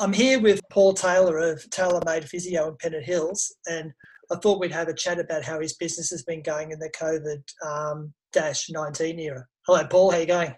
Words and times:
I'm 0.00 0.12
here 0.12 0.40
with 0.40 0.60
Paul 0.70 0.94
Taylor 0.94 1.38
of 1.38 1.68
Tailor 1.70 2.00
Made 2.04 2.28
Physio 2.28 2.68
in 2.68 2.76
Pennant 2.76 3.04
Hills, 3.04 3.54
and 3.66 3.92
I 4.30 4.36
thought 4.36 4.60
we'd 4.60 4.72
have 4.72 4.88
a 4.88 4.94
chat 4.94 5.18
about 5.18 5.44
how 5.44 5.60
his 5.60 5.74
business 5.74 6.10
has 6.10 6.22
been 6.22 6.42
going 6.42 6.70
in 6.70 6.78
the 6.78 6.90
COVID 6.90 7.42
um, 7.66 8.12
dash 8.32 8.70
19 8.70 9.18
era. 9.18 9.44
Hello, 9.66 9.86
Paul. 9.86 10.10
How 10.10 10.18
you 10.18 10.26
going? 10.26 10.54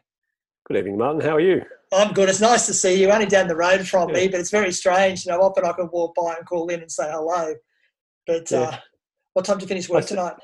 Good 0.66 0.78
evening, 0.78 0.98
Martin. 0.98 1.20
How 1.20 1.36
are 1.36 1.40
you? 1.40 1.62
I'm 1.92 2.12
good. 2.12 2.28
It's 2.28 2.40
nice 2.40 2.66
to 2.66 2.74
see 2.74 3.00
you. 3.00 3.10
Only 3.10 3.26
down 3.26 3.48
the 3.48 3.56
road 3.56 3.86
from 3.86 4.08
yeah. 4.08 4.14
me, 4.14 4.28
but 4.28 4.40
it's 4.40 4.50
very 4.50 4.72
strange. 4.72 5.24
You 5.24 5.32
know, 5.32 5.40
often 5.40 5.64
I 5.64 5.72
can 5.72 5.88
walk 5.92 6.14
by 6.14 6.34
and 6.36 6.46
call 6.46 6.68
in 6.68 6.80
and 6.80 6.90
say 6.90 7.08
hello. 7.10 7.54
But 8.26 8.50
yeah. 8.50 8.58
uh, 8.58 8.76
what 9.34 9.44
time 9.44 9.58
do 9.58 9.62
you 9.62 9.68
finish 9.68 9.88
work 9.88 10.04
I 10.04 10.06
tonight? 10.06 10.34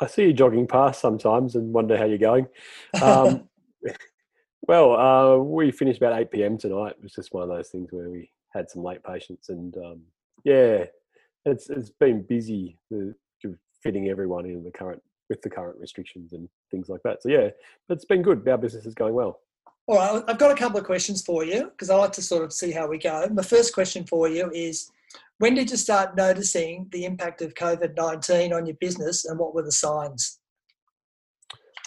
I 0.00 0.06
see 0.06 0.24
you 0.24 0.32
jogging 0.32 0.66
past 0.66 1.00
sometimes 1.00 1.54
and 1.54 1.72
wonder 1.72 1.96
how 1.96 2.04
you're 2.04 2.18
going. 2.18 2.46
Um, 3.02 3.48
well, 4.62 4.92
uh, 4.96 5.36
we 5.38 5.70
finished 5.70 5.98
about 6.00 6.18
8 6.18 6.30
p.m. 6.30 6.58
tonight. 6.58 6.94
It 6.98 7.02
was 7.02 7.12
just 7.12 7.32
one 7.32 7.42
of 7.42 7.48
those 7.48 7.68
things 7.68 7.88
where 7.90 8.08
we 8.08 8.30
had 8.54 8.70
some 8.70 8.82
late 8.82 9.02
patients, 9.02 9.48
and 9.48 9.76
um, 9.78 10.00
yeah, 10.44 10.84
it's 11.44 11.68
it's 11.70 11.90
been 11.90 12.22
busy 12.22 12.78
fitting 13.82 14.08
everyone 14.08 14.46
in 14.46 14.62
the 14.62 14.70
current 14.70 15.02
with 15.28 15.42
the 15.42 15.50
current 15.50 15.78
restrictions 15.80 16.32
and 16.32 16.48
things 16.70 16.88
like 16.88 17.00
that. 17.04 17.22
So 17.22 17.28
yeah, 17.28 17.48
it's 17.88 18.04
been 18.04 18.22
good. 18.22 18.46
Our 18.46 18.58
business 18.58 18.86
is 18.86 18.94
going 18.94 19.14
well. 19.14 19.40
All 19.88 19.96
right, 19.96 20.22
I've 20.28 20.38
got 20.38 20.52
a 20.52 20.56
couple 20.56 20.78
of 20.78 20.84
questions 20.84 21.22
for 21.22 21.44
you 21.44 21.70
because 21.70 21.90
I 21.90 21.96
like 21.96 22.12
to 22.12 22.22
sort 22.22 22.44
of 22.44 22.52
see 22.52 22.70
how 22.70 22.86
we 22.86 22.98
go. 22.98 23.26
My 23.32 23.42
first 23.42 23.74
question 23.74 24.04
for 24.04 24.28
you 24.28 24.50
is 24.52 24.90
when 25.38 25.54
did 25.54 25.70
you 25.70 25.76
start 25.76 26.16
noticing 26.16 26.86
the 26.92 27.04
impact 27.04 27.42
of 27.42 27.54
COVID 27.54 27.96
19 27.96 28.52
on 28.52 28.66
your 28.66 28.76
business 28.76 29.24
and 29.24 29.38
what 29.38 29.54
were 29.54 29.62
the 29.62 29.72
signs? 29.72 30.38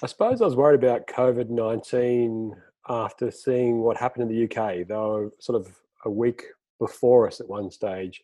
I 0.03 0.07
suppose 0.07 0.41
I 0.41 0.45
was 0.45 0.57
worried 0.57 0.83
about 0.83 1.07
COVID 1.07 1.49
19 1.49 2.53
after 2.89 3.31
seeing 3.31 3.79
what 3.79 3.97
happened 3.97 4.29
in 4.29 4.35
the 4.35 4.43
UK. 4.43 4.87
They 4.87 4.95
were 4.95 5.31
sort 5.39 5.59
of 5.59 5.75
a 6.05 6.09
week 6.09 6.43
before 6.79 7.27
us 7.27 7.39
at 7.39 7.47
one 7.47 7.71
stage. 7.71 8.23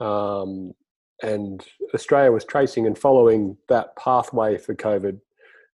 Um, 0.00 0.74
and 1.22 1.64
Australia 1.94 2.32
was 2.32 2.44
tracing 2.44 2.86
and 2.86 2.98
following 2.98 3.56
that 3.68 3.96
pathway 3.96 4.58
for 4.58 4.74
COVID 4.74 5.20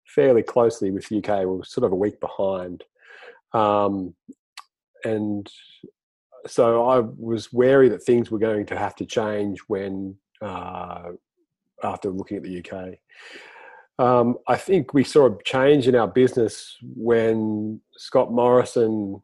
fairly 0.06 0.44
closely 0.44 0.92
with 0.92 1.08
the 1.08 1.18
UK. 1.18 1.40
We 1.40 1.46
were 1.46 1.64
sort 1.64 1.86
of 1.86 1.92
a 1.92 1.96
week 1.96 2.20
behind. 2.20 2.84
Um, 3.54 4.14
and 5.04 5.50
so 6.46 6.88
I 6.88 7.00
was 7.00 7.52
wary 7.54 7.90
that 7.90 8.04
things 8.04 8.30
were 8.30 8.40
going 8.40 8.66
to 8.68 8.78
have 8.78 8.96
to 8.98 9.06
change 9.06 9.60
when 9.68 10.16
uh, 10.42 11.12
after 11.84 12.10
looking 12.10 12.38
at 12.38 12.44
the 12.44 12.60
UK. 12.60 12.96
Um, 14.00 14.38
I 14.48 14.56
think 14.58 14.94
we 14.94 15.04
saw 15.04 15.28
a 15.28 15.44
change 15.44 15.88
in 15.88 15.96
our 15.96 16.08
business 16.08 16.78
when 16.82 17.82
Scott 17.98 18.32
Morrison 18.32 19.22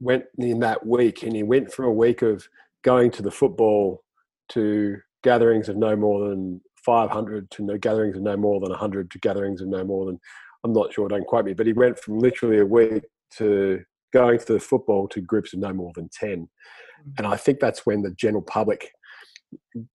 went 0.00 0.24
in 0.38 0.60
that 0.60 0.86
week, 0.86 1.22
and 1.22 1.36
he 1.36 1.42
went 1.42 1.72
from 1.72 1.84
a 1.84 1.92
week 1.92 2.22
of 2.22 2.48
going 2.82 3.10
to 3.12 3.22
the 3.22 3.30
football 3.30 4.02
to 4.50 4.96
gatherings 5.22 5.68
of 5.68 5.76
no 5.76 5.94
more 5.94 6.30
than 6.30 6.60
500 6.76 7.50
to 7.50 7.62
no 7.62 7.76
gatherings 7.76 8.16
of 8.16 8.22
no 8.22 8.36
more 8.36 8.58
than 8.60 8.70
100 8.70 9.10
to 9.10 9.18
gatherings 9.18 9.60
of 9.60 9.68
no 9.68 9.84
more 9.84 10.06
than 10.06 10.18
I'm 10.64 10.72
not 10.72 10.92
sure, 10.92 11.08
don't 11.08 11.26
quote 11.26 11.46
me, 11.46 11.54
but 11.54 11.66
he 11.66 11.72
went 11.72 11.98
from 11.98 12.18
literally 12.18 12.58
a 12.58 12.66
week 12.66 13.04
to 13.36 13.82
going 14.12 14.38
to 14.38 14.52
the 14.54 14.60
football 14.60 15.08
to 15.08 15.20
groups 15.20 15.54
of 15.54 15.60
no 15.60 15.72
more 15.72 15.92
than 15.94 16.08
10. 16.12 16.30
Mm-hmm. 16.30 17.10
And 17.18 17.26
I 17.26 17.36
think 17.36 17.60
that's 17.60 17.86
when 17.86 18.02
the 18.02 18.10
general 18.12 18.42
public 18.42 18.90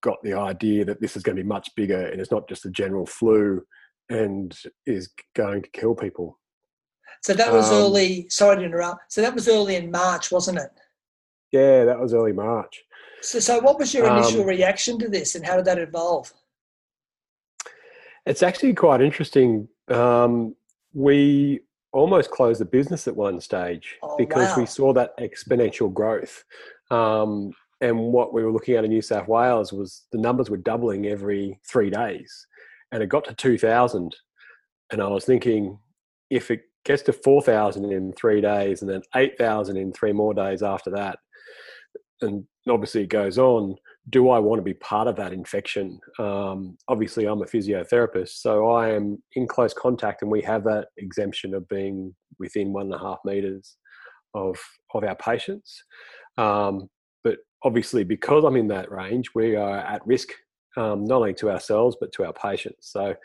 got 0.02 0.18
the 0.24 0.34
idea 0.34 0.86
that 0.86 1.02
this 1.02 1.16
is 1.16 1.24
going 1.24 1.36
to 1.36 1.44
be 1.44 1.48
much 1.48 1.70
bigger 1.76 2.08
and 2.08 2.20
it's 2.20 2.32
not 2.32 2.48
just 2.50 2.66
a 2.66 2.70
general 2.72 3.06
flu 3.06 3.62
and 4.10 4.56
is 4.86 5.10
going 5.36 5.62
to 5.64 5.70
kill 5.70 5.96
people. 5.96 6.40
So 7.22 7.34
that 7.34 7.52
was 7.52 7.72
um, 7.72 7.78
early, 7.78 8.28
sorry 8.30 8.58
to 8.58 8.64
interrupt. 8.64 9.12
So 9.12 9.22
that 9.22 9.34
was 9.34 9.48
early 9.48 9.76
in 9.76 9.90
March, 9.90 10.32
wasn't 10.32 10.60
it? 10.60 10.70
Yeah, 11.52 11.86
that 11.86 12.00
was 12.00 12.14
early 12.14 12.34
March. 12.34 12.84
So, 13.22 13.40
so 13.40 13.60
what 13.60 13.80
was 13.80 13.94
your 13.94 14.06
initial 14.06 14.42
um, 14.42 14.48
reaction 14.48 15.00
to 15.00 15.10
this 15.10 15.34
and 15.36 15.46
how 15.46 15.56
did 15.56 15.66
that 15.66 15.80
evolve? 15.80 16.32
It's 18.26 18.44
actually 18.44 18.74
quite 18.74 19.02
interesting. 19.02 19.68
Um, 19.88 20.56
we 20.94 21.62
almost 21.92 22.30
closed 22.30 22.60
the 22.60 22.66
business 22.66 23.08
at 23.08 23.16
one 23.16 23.40
stage 23.40 23.96
oh, 24.04 24.18
because 24.18 24.50
wow. 24.50 24.58
we 24.58 24.66
saw 24.66 24.94
that 24.94 25.18
exponential 25.18 25.92
growth. 25.92 26.44
Um, 26.92 27.52
and 27.82 27.98
what 27.98 28.34
we 28.34 28.44
were 28.44 28.52
looking 28.52 28.76
at 28.76 28.84
in 28.84 28.92
New 28.92 29.02
South 29.02 29.28
Wales 29.28 29.74
was 29.74 30.04
the 30.12 30.18
numbers 30.18 30.50
were 30.50 30.58
doubling 30.58 31.08
every 31.08 31.60
three 31.68 31.90
days. 31.90 32.48
And 32.96 33.04
it 33.04 33.10
got 33.10 33.26
to 33.26 33.34
2,000. 33.34 34.16
And 34.90 35.02
I 35.02 35.08
was 35.08 35.26
thinking, 35.26 35.78
if 36.30 36.50
it 36.50 36.62
gets 36.86 37.02
to 37.04 37.12
4,000 37.12 37.92
in 37.92 38.14
three 38.14 38.40
days 38.40 38.82
and 38.82 38.90
then 38.90 39.02
8,000 39.14 39.76
in 39.76 39.92
three 39.92 40.14
more 40.14 40.34
days 40.34 40.64
after 40.64 40.90
that, 40.92 41.20
and 42.22 42.46
obviously 42.70 43.04
it 43.04 43.10
goes 43.10 43.38
on, 43.38 43.76
do 44.10 44.30
I 44.30 44.40
want 44.40 44.60
to 44.60 44.64
be 44.64 44.76
part 44.76 45.10
of 45.10 45.18
that 45.18 45.34
infection? 45.34 46.00
Um, 46.20 46.78
obviously, 46.88 47.26
I'm 47.26 47.42
a 47.42 47.46
physiotherapist, 47.46 48.38
so 48.38 48.70
I 48.70 48.92
am 48.92 49.22
in 49.34 49.46
close 49.46 49.74
contact, 49.74 50.22
and 50.22 50.32
we 50.32 50.42
have 50.44 50.64
that 50.64 50.88
exemption 50.98 51.54
of 51.54 51.68
being 51.68 52.16
within 52.40 52.72
one 52.72 52.86
and 52.86 52.96
a 52.96 53.00
half 53.00 53.18
meters 53.26 53.76
of 54.36 54.58
of 54.94 55.04
our 55.04 55.18
patients. 55.18 55.84
Um, 56.38 56.88
but 57.26 57.40
obviously, 57.62 58.06
because 58.06 58.46
I'm 58.46 58.56
in 58.56 58.70
that 58.70 58.90
range, 58.90 59.32
we 59.36 59.58
are 59.58 59.80
at 59.80 60.06
risk 60.08 60.30
um, 60.78 61.06
not 61.06 61.18
only 61.18 61.34
to 61.36 61.52
ourselves 61.52 61.96
but 62.00 62.12
to 62.14 62.26
our 62.26 62.34
patients. 62.34 62.90
So 62.92 63.16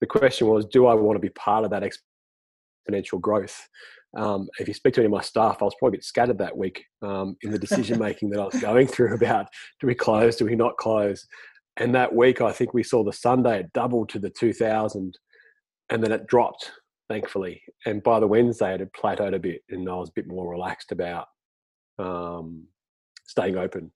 the 0.00 0.06
question 0.06 0.48
was, 0.48 0.66
do 0.66 0.86
I 0.86 0.94
want 0.94 1.16
to 1.16 1.20
be 1.20 1.30
part 1.30 1.64
of 1.64 1.70
that 1.70 1.82
exponential 1.82 3.20
growth? 3.20 3.68
um, 4.16 4.48
if 4.58 4.68
you 4.68 4.74
speak 4.74 4.94
to 4.94 5.00
any 5.00 5.06
of 5.06 5.12
my 5.12 5.22
staff, 5.22 5.58
I 5.60 5.64
was 5.64 5.74
probably 5.78 5.96
a 5.96 5.98
bit 5.98 6.04
scattered 6.04 6.38
that 6.38 6.56
week 6.56 6.84
um, 7.02 7.36
in 7.42 7.50
the 7.50 7.58
decision 7.58 7.98
making 7.98 8.30
that 8.30 8.40
I 8.40 8.44
was 8.44 8.60
going 8.60 8.86
through 8.86 9.14
about 9.14 9.46
do 9.80 9.86
we 9.86 9.94
close, 9.94 10.36
do 10.36 10.44
we 10.44 10.56
not 10.56 10.76
close. 10.76 11.26
And 11.76 11.94
that 11.94 12.14
week, 12.14 12.40
I 12.40 12.52
think 12.52 12.72
we 12.72 12.84
saw 12.84 13.02
the 13.02 13.12
Sunday 13.12 13.60
it 13.60 13.72
doubled 13.72 14.08
to 14.10 14.20
the 14.20 14.30
2000 14.30 15.18
and 15.90 16.02
then 16.02 16.12
it 16.12 16.26
dropped, 16.28 16.70
thankfully. 17.08 17.62
And 17.86 18.02
by 18.02 18.20
the 18.20 18.28
Wednesday, 18.28 18.74
it 18.74 18.80
had 18.80 18.92
plateaued 18.92 19.34
a 19.34 19.40
bit 19.40 19.62
and 19.68 19.88
I 19.88 19.94
was 19.94 20.10
a 20.10 20.14
bit 20.14 20.28
more 20.28 20.48
relaxed 20.48 20.92
about 20.92 21.26
um, 21.98 22.66
staying 23.26 23.56
open. 23.56 23.90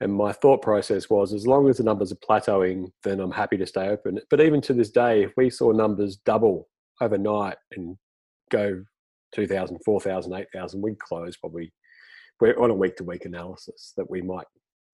And 0.00 0.12
my 0.12 0.32
thought 0.32 0.60
process 0.60 1.08
was 1.08 1.32
as 1.32 1.46
long 1.46 1.68
as 1.68 1.78
the 1.78 1.84
numbers 1.84 2.12
are 2.12 2.16
plateauing, 2.16 2.90
then 3.04 3.20
I'm 3.20 3.30
happy 3.30 3.56
to 3.56 3.66
stay 3.66 3.88
open. 3.88 4.20
But 4.28 4.40
even 4.40 4.60
to 4.62 4.72
this 4.72 4.90
day, 4.90 5.22
if 5.22 5.32
we 5.36 5.50
saw 5.50 5.70
numbers 5.70 6.16
double 6.16 6.68
overnight 7.00 7.56
and 7.72 7.96
go 8.50 8.84
2,000, 9.34 9.78
4,000, 9.84 10.32
8,000, 10.32 10.82
we'd 10.82 10.98
close 10.98 11.36
probably. 11.36 11.72
We're 12.40 12.58
on 12.58 12.70
a 12.70 12.74
week 12.74 12.96
to 12.96 13.04
week 13.04 13.24
analysis 13.24 13.92
that 13.96 14.10
we 14.10 14.20
might, 14.20 14.46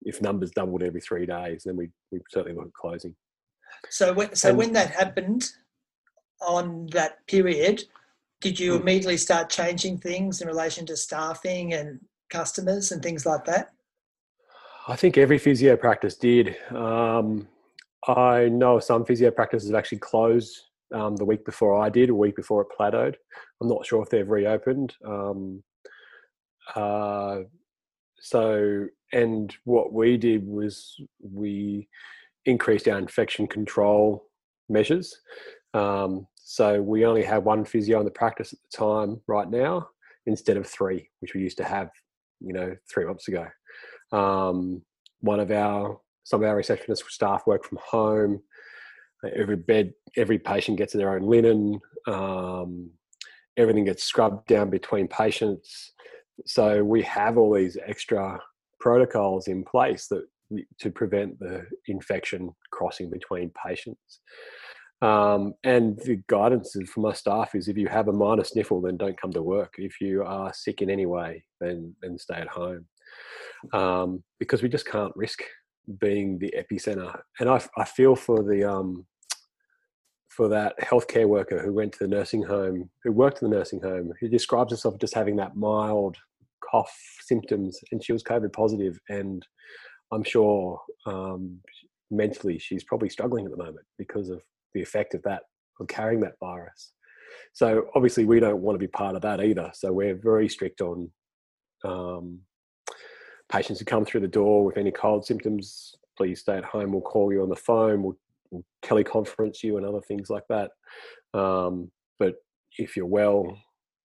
if 0.02 0.22
numbers 0.22 0.52
doubled 0.52 0.84
every 0.84 1.02
three 1.02 1.26
days, 1.26 1.64
then 1.66 1.78
we 1.78 1.90
we 2.12 2.20
certainly 2.30 2.56
look 2.56 2.68
at 2.68 2.74
closing. 2.74 3.16
So 3.90 4.14
when, 4.14 4.36
so 4.36 4.50
and, 4.50 4.58
when 4.58 4.74
that 4.74 4.92
happened 4.92 5.50
on 6.42 6.88
that 6.92 7.26
period, 7.28 7.84
did 8.42 8.60
you 8.60 8.76
hmm. 8.76 8.82
immediately 8.82 9.18
start 9.18 9.50
changing 9.50 10.00
things 10.00 10.42
in 10.42 10.48
relation 10.48 10.86
to 10.88 10.98
staffing 10.98 11.74
and 11.74 12.00
customers 12.30 12.92
and 12.92 13.02
things 13.02 13.26
like 13.26 13.46
that? 13.46 13.72
I 14.90 14.96
think 14.96 15.20
every 15.20 15.38
physio 15.38 15.78
practice 15.78 16.16
did. 16.16 16.58
Um, 16.72 17.48
I 18.08 18.50
know 18.50 18.80
some 18.80 19.06
physio 19.06 19.30
practices 19.30 19.70
have 19.70 19.78
actually 19.78 20.00
closed 20.00 20.60
um, 20.92 21.16
the 21.16 21.26
week 21.26 21.46
before 21.46 21.80
I 21.80 21.90
did, 21.90 22.10
a 22.10 22.16
week 22.16 22.36
before 22.36 22.64
it 22.64 22.70
plateaued. 22.76 23.14
I'm 23.62 23.68
not 23.68 23.86
sure 23.86 24.02
if 24.02 24.10
they've 24.10 24.28
reopened. 24.28 24.96
Um, 25.06 25.64
uh, 26.76 27.42
so, 28.20 28.88
and 29.14 29.56
what 29.64 29.94
we 29.94 30.18
did 30.18 30.48
was 30.48 30.96
we 31.22 31.88
increased 32.46 32.88
our 32.88 32.98
infection 32.98 33.46
control 33.46 34.26
measures. 34.70 35.16
Um, 35.76 36.26
so 36.36 36.82
we 36.82 37.06
only 37.06 37.24
have 37.24 37.44
one 37.44 37.64
physio 37.64 38.00
in 38.00 38.06
the 38.06 38.12
practice 38.12 38.54
at 38.54 38.60
the 38.72 38.76
time 38.76 39.22
right 39.28 39.52
now 39.52 39.88
instead 40.26 40.58
of 40.58 40.66
three, 40.66 41.12
which 41.20 41.36
we 41.36 41.42
used 41.42 41.58
to 41.58 41.64
have, 41.64 41.92
you 42.40 42.54
know, 42.54 42.76
three 42.92 43.06
months 43.06 43.28
ago. 43.28 43.46
Um, 44.12 44.82
one 45.22 45.40
of 45.40 45.52
our 45.52 46.00
some 46.24 46.44
of 46.44 46.50
our 46.50 46.56
receptionist 46.56 47.10
staff 47.10 47.48
work 47.48 47.66
from 47.66 47.80
home 47.84 48.42
every 49.36 49.56
bed, 49.56 49.94
every 50.18 50.40
patient 50.40 50.78
gets 50.78 50.94
their 50.94 51.16
own 51.16 51.24
linen. 51.24 51.80
Um, 52.08 52.92
everything 53.58 53.86
gets 53.86 54.04
scrubbed 54.04 54.48
down 54.48 54.70
between 54.70 55.08
patients. 55.08 55.94
So 56.46 56.84
we 56.84 57.02
have 57.04 57.38
all 57.38 57.54
these 57.54 57.78
extra 57.86 58.40
protocols 58.80 59.48
in 59.48 59.64
place 59.64 60.08
that 60.08 60.26
to 60.80 60.90
prevent 60.90 61.38
the 61.40 61.66
infection 61.88 62.50
crossing 62.72 63.10
between 63.10 63.52
patients. 63.66 64.22
Um, 65.02 65.54
and 65.64 65.98
the 66.00 66.22
guidance 66.28 66.76
for 66.92 67.02
my 67.02 67.14
staff 67.14 67.56
is 67.56 67.68
if 67.68 67.78
you 67.78 67.88
have 67.88 68.08
a 68.08 68.14
minor 68.14 68.44
sniffle, 68.44 68.82
then 68.82 68.98
don't 68.98 69.20
come 69.20 69.32
to 69.34 69.44
work. 69.44 69.76
If 69.78 70.02
you 70.02 70.24
are 70.24 70.52
sick 70.54 70.82
in 70.82 70.90
any 70.90 71.06
way, 71.06 71.44
then 71.62 71.96
then 72.02 72.18
stay 72.18 72.36
at 72.36 72.48
home. 72.48 72.86
Um, 73.74 74.24
because 74.40 74.64
we 74.64 74.70
just 74.70 74.88
can't 74.88 75.12
risk 75.16 75.42
being 76.00 76.38
the 76.40 76.54
epicenter. 76.58 77.20
And 77.40 77.50
I, 77.50 77.62
I 77.78 77.86
feel 77.86 78.16
for 78.16 78.44
the 78.44 78.64
um, 78.64 79.06
for 80.30 80.48
that 80.48 80.80
healthcare 80.80 81.28
worker 81.28 81.62
who 81.62 81.74
went 81.74 81.94
to 81.94 82.00
the 82.00 82.08
nursing 82.08 82.44
home, 82.44 82.90
who 83.04 83.12
worked 83.12 83.42
in 83.42 83.50
the 83.50 83.58
nursing 83.58 83.82
home, 83.82 84.14
who 84.20 84.30
describes 84.30 84.72
herself 84.72 84.98
just 85.00 85.14
having 85.14 85.36
that 85.38 85.56
mild 85.56 86.16
cough 86.72 86.96
symptoms, 87.22 87.78
and 87.92 88.04
she 88.04 88.14
was 88.14 88.24
COVID 88.24 88.54
positive, 88.54 89.00
and 89.10 89.46
I'm 90.12 90.24
sure 90.24 90.80
um, 91.06 91.60
mentally 92.12 92.60
she's 92.60 92.84
probably 92.84 93.10
struggling 93.10 93.46
at 93.46 93.52
the 93.52 93.58
moment 93.58 93.86
because 93.98 94.30
of 94.30 94.42
the 94.74 94.82
effect 94.82 95.14
of 95.14 95.22
that 95.24 95.44
of 95.80 95.88
carrying 95.88 96.22
that 96.22 96.34
virus. 96.40 96.94
So 97.54 97.86
obviously 97.96 98.26
we 98.26 98.40
don't 98.40 98.62
want 98.62 98.76
to 98.76 98.80
be 98.80 98.88
part 98.88 99.16
of 99.16 99.22
that 99.22 99.42
either. 99.44 99.72
So 99.74 99.92
we're 99.92 100.16
very 100.16 100.50
strict 100.50 100.82
on 100.82 101.12
um, 101.84 102.40
patients 103.50 103.80
who 103.80 103.86
come 103.86 104.06
through 104.06 104.22
the 104.22 104.28
door 104.28 104.64
with 104.64 104.78
any 104.78 104.92
cold 104.92 105.26
symptoms. 105.26 105.96
Please 106.18 106.42
stay 106.42 106.58
at 106.58 106.66
home. 106.66 106.92
We'll 106.92 107.02
call 107.02 107.32
you 107.34 107.42
on 107.42 107.50
the 107.50 107.56
phone. 107.56 108.04
We'll, 108.04 108.18
we'll 108.52 108.66
teleconference 108.84 109.64
you 109.64 109.78
and 109.78 109.86
other 109.86 110.02
things 110.02 110.30
like 110.30 110.44
that. 110.50 110.72
Um, 111.34 111.92
but 112.18 112.36
if 112.78 112.96
you're 112.96 113.06
well, 113.06 113.58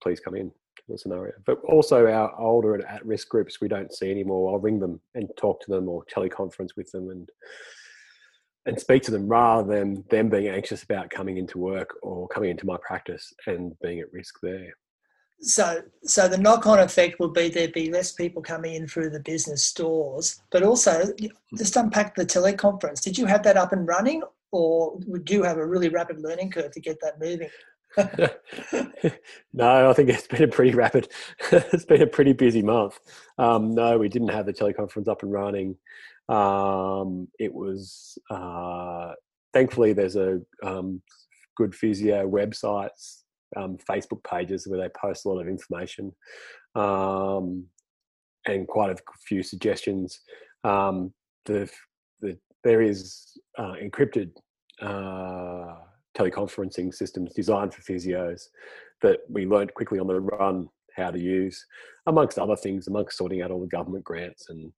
please 0.03 0.21
come 0.21 0.35
in 0.35 0.51
the 0.89 0.99
scenario. 0.99 1.33
But 1.47 1.61
also 1.65 2.07
our 2.07 2.39
older 2.39 2.75
and 2.75 2.85
at-risk 2.85 3.29
groups 3.29 3.61
we 3.61 3.69
don't 3.69 3.93
see 3.93 4.11
anymore. 4.11 4.53
I'll 4.53 4.59
ring 4.59 4.79
them 4.79 5.01
and 5.15 5.29
talk 5.37 5.61
to 5.63 5.71
them 5.71 5.89
or 5.89 6.05
teleconference 6.15 6.77
with 6.77 6.91
them 6.93 7.11
and 7.11 7.29
and 8.67 8.81
speak 8.81 9.03
to 9.03 9.11
them 9.11 9.29
rather 9.29 9.75
than 9.75 10.03
them 10.09 10.31
being 10.31 10.49
anxious 10.49 10.83
about 10.83 11.11
coming 11.11 11.37
into 11.37 11.59
work 11.59 11.91
or 12.03 12.27
coming 12.29 12.49
into 12.49 12.65
my 12.65 12.79
practice 12.81 13.31
and 13.47 13.75
being 13.83 14.01
at 14.01 14.11
risk 14.11 14.37
there. 14.43 14.73
So, 15.41 15.83
so 16.05 16.27
the 16.27 16.39
knock-on 16.39 16.79
effect 16.79 17.21
will 17.21 17.31
be 17.31 17.49
there'd 17.49 17.73
be 17.73 17.91
less 17.91 18.13
people 18.13 18.41
coming 18.41 18.75
in 18.75 18.87
through 18.87 19.11
the 19.11 19.21
business 19.21 19.63
stores, 19.63 20.41
but 20.51 20.63
also 20.63 21.13
just 21.57 21.77
unpack 21.77 22.15
the 22.15 22.25
teleconference. 22.25 23.03
Did 23.03 23.19
you 23.19 23.27
have 23.27 23.43
that 23.43 23.57
up 23.57 23.73
and 23.73 23.87
running, 23.87 24.23
or 24.53 24.97
would 25.07 25.31
you 25.31 25.43
have 25.43 25.59
a 25.59 25.67
really 25.67 25.89
rapid 25.89 26.21
learning 26.21 26.51
curve 26.51 26.73
to 26.73 26.81
get 26.81 26.99
that 27.03 27.21
moving? 27.21 27.51
no, 29.53 29.91
I 29.91 29.93
think 29.93 30.09
it's 30.09 30.27
been 30.27 30.43
a 30.43 30.49
pretty 30.49 30.75
rapid. 30.75 31.09
it's 31.53 31.85
been 31.85 32.03
a 32.03 32.07
pretty 32.07 32.33
busy 32.33 32.63
month. 32.63 32.99
Um, 33.39 33.75
no, 33.75 33.99
we 33.99 34.09
didn't 34.09 34.29
have 34.29 34.47
the 34.47 34.53
teleconference 34.53 35.09
up 35.09 35.23
and 35.23 35.33
running. 35.33 35.77
Um, 36.29 37.29
it 37.39 37.53
was 37.53 38.19
uh, 38.31 39.13
thankfully 39.53 39.93
there's 39.93 40.17
a 40.17 40.41
um, 40.63 41.03
good 41.57 41.75
physio 41.75 42.29
websites, 42.29 43.23
um, 43.57 43.79
Facebook 43.89 44.23
pages 44.25 44.67
where 44.67 44.81
they 44.81 44.89
post 44.89 45.25
a 45.25 45.29
lot 45.29 45.41
of 45.41 45.49
information 45.49 46.13
um, 46.75 47.65
and 48.47 48.67
quite 48.69 48.91
a 48.91 48.97
few 49.27 49.43
suggestions. 49.43 50.21
Um, 50.65 51.13
the, 51.47 51.71
the 52.21 52.39
there 52.63 52.83
is 52.83 53.39
uh, 53.59 53.75
encrypted. 53.83 54.31
Uh, 54.81 55.77
teleconferencing 56.17 56.95
systems 56.95 57.33
designed 57.35 57.75
for 57.75 57.83
physios 57.83 58.43
that 59.03 59.21
we 59.29 59.47
learned 59.47 59.75
quickly 59.75 59.99
on 59.99 60.07
the 60.07 60.21
run 60.21 60.69
how 60.97 61.11
to 61.11 61.19
use, 61.19 61.67
amongst 62.07 62.39
other 62.39 62.57
things, 62.57 62.87
amongst 62.87 63.19
sorting 63.19 63.43
out 63.43 63.51
all 63.51 63.61
the 63.61 63.67
government 63.67 64.05
grants 64.05 64.49
and 64.49 64.73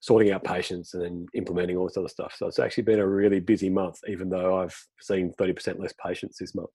sorting 0.00 0.32
out 0.32 0.42
patients 0.42 0.94
and 0.94 1.02
then 1.04 1.26
implementing 1.34 1.76
all 1.76 1.86
this 1.86 1.96
other 1.96 2.08
stuff. 2.08 2.34
So 2.36 2.46
it's 2.46 2.58
actually 2.58 2.84
been 2.84 2.98
a 2.98 3.06
really 3.06 3.40
busy 3.40 3.70
month, 3.70 4.00
even 4.08 4.28
though 4.28 4.58
I've 4.58 4.76
seen 5.00 5.32
30% 5.38 5.78
less 5.78 5.94
patients 6.04 6.38
this 6.38 6.54
month. 6.54 6.70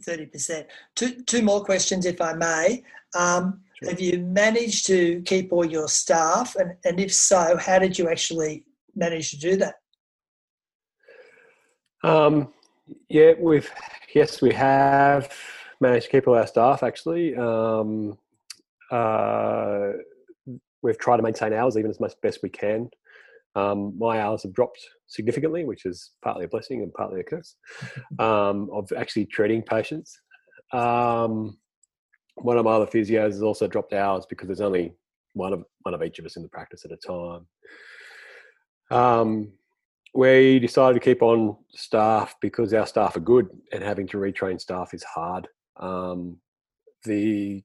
30%. 0.00 0.64
Two, 0.94 1.22
two 1.22 1.42
more 1.42 1.64
questions, 1.64 2.06
if 2.06 2.20
I 2.20 2.34
may. 2.34 2.82
Um, 3.16 3.60
sure. 3.82 3.90
Have 3.90 4.00
you 4.00 4.18
managed 4.20 4.86
to 4.86 5.22
keep 5.22 5.52
all 5.52 5.64
your 5.64 5.88
staff? 5.88 6.56
And, 6.56 6.74
and 6.84 7.00
if 7.00 7.12
so, 7.14 7.56
how 7.56 7.78
did 7.78 7.98
you 7.98 8.08
actually 8.08 8.64
manage 8.94 9.30
to 9.30 9.38
do 9.38 9.56
that? 9.56 9.76
Um, 12.02 12.52
yeah, 13.08 13.32
we've 13.38 13.70
yes, 14.14 14.40
we 14.40 14.52
have 14.52 15.32
managed 15.80 16.06
to 16.06 16.12
keep 16.12 16.28
all 16.28 16.36
our 16.36 16.46
staff. 16.46 16.82
Actually, 16.82 17.34
um, 17.36 18.16
uh, 18.90 19.92
we've 20.82 20.98
tried 20.98 21.16
to 21.16 21.22
maintain 21.22 21.52
hours 21.52 21.76
even 21.76 21.90
as 21.90 22.00
much 22.00 22.12
best 22.22 22.40
we 22.42 22.48
can. 22.48 22.90
Um, 23.54 23.98
my 23.98 24.20
hours 24.20 24.42
have 24.44 24.52
dropped 24.52 24.80
significantly, 25.06 25.64
which 25.64 25.86
is 25.86 26.12
partly 26.22 26.44
a 26.44 26.48
blessing 26.48 26.82
and 26.82 26.92
partly 26.92 27.20
a 27.20 27.24
curse 27.24 27.56
um, 28.18 28.68
of 28.72 28.90
actually 28.96 29.26
treating 29.26 29.62
patients. 29.62 30.20
Um, 30.72 31.58
one 32.36 32.58
of 32.58 32.64
my 32.64 32.72
other 32.72 32.86
physios 32.86 33.32
has 33.32 33.42
also 33.42 33.66
dropped 33.66 33.92
hours 33.92 34.26
because 34.28 34.46
there's 34.46 34.60
only 34.60 34.94
one 35.34 35.52
of 35.52 35.64
one 35.82 35.94
of 35.94 36.02
each 36.02 36.18
of 36.18 36.26
us 36.26 36.36
in 36.36 36.42
the 36.42 36.48
practice 36.48 36.84
at 36.84 36.92
a 36.92 36.96
time. 36.96 37.46
Um, 38.90 39.52
we 40.14 40.58
decided 40.58 40.94
to 40.94 41.04
keep 41.04 41.22
on 41.22 41.56
staff 41.70 42.34
because 42.40 42.72
our 42.72 42.86
staff 42.86 43.16
are 43.16 43.20
good 43.20 43.48
and 43.72 43.82
having 43.82 44.06
to 44.08 44.18
retrain 44.18 44.60
staff 44.60 44.94
is 44.94 45.04
hard. 45.04 45.48
Um, 45.76 46.38
the 47.04 47.62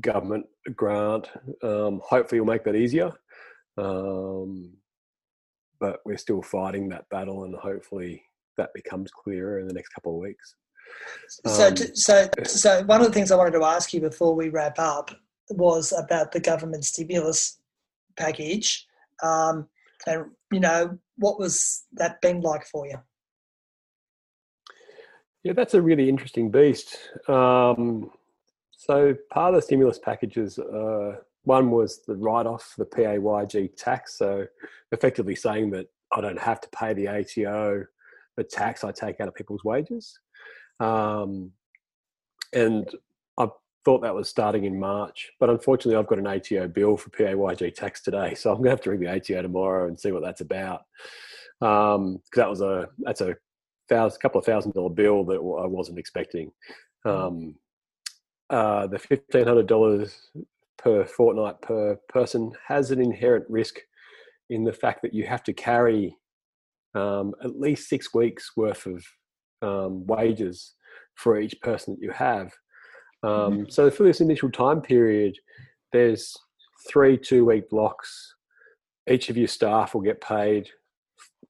government 0.00 0.46
grant 0.74 1.30
um, 1.62 2.00
hopefully 2.04 2.40
will 2.40 2.46
make 2.46 2.64
that 2.64 2.76
easier. 2.76 3.12
Um, 3.78 4.74
but 5.78 6.00
we're 6.04 6.16
still 6.16 6.42
fighting 6.42 6.88
that 6.88 7.08
battle 7.08 7.44
and 7.44 7.54
hopefully 7.54 8.22
that 8.56 8.72
becomes 8.74 9.10
clearer 9.10 9.58
in 9.58 9.68
the 9.68 9.74
next 9.74 9.88
couple 9.90 10.14
of 10.14 10.20
weeks. 10.20 10.54
So, 11.28 11.68
um, 11.68 11.76
so, 11.94 12.28
so 12.44 12.82
one 12.84 13.00
of 13.00 13.06
the 13.06 13.12
things 13.12 13.30
I 13.30 13.36
wanted 13.36 13.58
to 13.58 13.64
ask 13.64 13.92
you 13.92 14.00
before 14.00 14.34
we 14.34 14.48
wrap 14.48 14.78
up 14.78 15.10
was 15.50 15.92
about 15.92 16.32
the 16.32 16.40
government 16.40 16.84
stimulus 16.84 17.58
package. 18.16 18.86
Um, 19.22 19.68
and 20.06 20.26
you 20.52 20.60
know, 20.60 20.98
what 21.16 21.38
was 21.38 21.84
that 21.94 22.20
been 22.20 22.40
like 22.40 22.66
for 22.66 22.86
you? 22.86 22.98
Yeah, 25.42 25.52
that's 25.52 25.74
a 25.74 25.82
really 25.82 26.08
interesting 26.08 26.50
beast. 26.50 26.96
Um, 27.28 28.10
so 28.70 29.14
part 29.30 29.54
of 29.54 29.60
the 29.60 29.62
stimulus 29.62 29.98
packages, 29.98 30.58
uh, 30.58 31.16
one 31.44 31.70
was 31.70 32.02
the 32.06 32.16
write-off 32.16 32.74
the 32.76 32.86
PAYG 32.86 33.76
tax. 33.76 34.18
So 34.18 34.46
effectively 34.92 35.34
saying 35.34 35.70
that 35.70 35.86
I 36.12 36.20
don't 36.20 36.38
have 36.38 36.60
to 36.60 36.68
pay 36.70 36.94
the 36.94 37.08
ATO 37.08 37.84
the 38.36 38.44
tax 38.44 38.84
I 38.84 38.92
take 38.92 39.20
out 39.20 39.28
of 39.28 39.34
people's 39.34 39.64
wages. 39.64 40.18
Um, 40.80 41.52
and 42.52 42.88
I 43.38 43.48
thought 43.84 44.02
that 44.02 44.14
was 44.14 44.28
starting 44.28 44.64
in 44.64 44.78
March, 44.78 45.30
but 45.40 45.50
unfortunately, 45.50 45.96
I've 45.96 46.06
got 46.06 46.18
an 46.18 46.26
ATO 46.26 46.68
bill 46.68 46.96
for 46.96 47.10
PAYG 47.10 47.74
tax 47.74 48.02
today, 48.02 48.34
so 48.34 48.50
I'm 48.50 48.56
going 48.56 48.66
to 48.66 48.70
have 48.70 48.80
to 48.82 48.90
ring 48.90 49.00
the 49.00 49.14
ATO 49.14 49.42
tomorrow 49.42 49.88
and 49.88 49.98
see 49.98 50.12
what 50.12 50.22
that's 50.22 50.40
about. 50.40 50.82
Because 51.60 51.96
um, 51.96 52.20
that 52.34 52.50
was 52.50 52.60
a 52.60 52.88
that's 52.98 53.20
a 53.20 53.36
thousand, 53.88 54.20
couple 54.20 54.40
of 54.40 54.46
thousand 54.46 54.72
dollar 54.72 54.90
bill 54.90 55.24
that 55.24 55.36
I 55.36 55.66
wasn't 55.66 55.98
expecting. 55.98 56.50
Um, 57.04 57.54
uh, 58.50 58.86
the 58.88 58.98
fifteen 58.98 59.46
hundred 59.46 59.66
dollars 59.66 60.30
per 60.78 61.04
fortnight 61.04 61.60
per 61.62 61.96
person 62.08 62.52
has 62.66 62.90
an 62.90 63.00
inherent 63.00 63.44
risk 63.48 63.76
in 64.50 64.64
the 64.64 64.72
fact 64.72 65.02
that 65.02 65.14
you 65.14 65.24
have 65.26 65.42
to 65.44 65.52
carry 65.52 66.16
um, 66.94 67.34
at 67.42 67.58
least 67.58 67.88
six 67.88 68.14
weeks 68.14 68.52
worth 68.56 68.86
of 68.86 69.04
um, 69.62 70.06
wages 70.06 70.74
for 71.14 71.40
each 71.40 71.60
person 71.62 71.94
that 71.94 72.02
you 72.02 72.10
have. 72.10 72.52
Um, 73.22 73.30
mm-hmm. 73.30 73.62
so 73.68 73.90
for 73.90 74.02
this 74.02 74.20
initial 74.20 74.50
time 74.50 74.80
period, 74.80 75.36
there's 75.92 76.36
three 76.88 77.16
two 77.16 77.44
week 77.44 77.70
blocks. 77.70 78.34
Each 79.10 79.30
of 79.30 79.36
your 79.36 79.48
staff 79.48 79.94
will 79.94 80.02
get 80.02 80.20
paid 80.20 80.68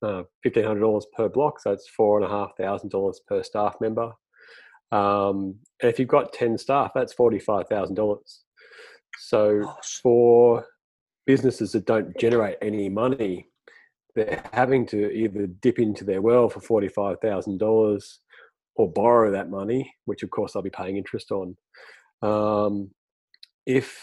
uh, 0.02 0.22
fifteen 0.42 0.64
hundred 0.64 0.80
dollars 0.80 1.06
per 1.16 1.28
block, 1.28 1.60
so 1.60 1.72
it's 1.72 1.88
four 1.88 2.20
and 2.20 2.26
a 2.26 2.30
half 2.30 2.56
thousand 2.56 2.90
dollars 2.90 3.20
per 3.26 3.42
staff 3.42 3.74
member. 3.80 4.12
Um, 4.92 5.56
and 5.82 5.90
if 5.90 5.98
you've 5.98 6.08
got 6.08 6.32
ten 6.32 6.56
staff, 6.58 6.92
that's 6.94 7.12
forty 7.12 7.38
five 7.38 7.68
thousand 7.68 7.96
dollars. 7.96 8.43
So 9.18 9.74
for 10.02 10.66
businesses 11.26 11.72
that 11.72 11.86
don't 11.86 12.16
generate 12.18 12.58
any 12.60 12.88
money, 12.88 13.48
they're 14.14 14.42
having 14.52 14.86
to 14.86 15.10
either 15.10 15.46
dip 15.46 15.78
into 15.78 16.04
their 16.04 16.22
well 16.22 16.48
for 16.48 16.60
forty 16.60 16.88
five 16.88 17.20
thousand 17.20 17.58
dollars 17.58 18.20
or 18.76 18.90
borrow 18.90 19.30
that 19.30 19.50
money, 19.50 19.92
which 20.04 20.22
of 20.22 20.30
course 20.30 20.52
they'll 20.52 20.62
be 20.62 20.70
paying 20.70 20.96
interest 20.96 21.30
on. 21.30 21.56
Um, 22.22 22.90
if, 23.66 23.96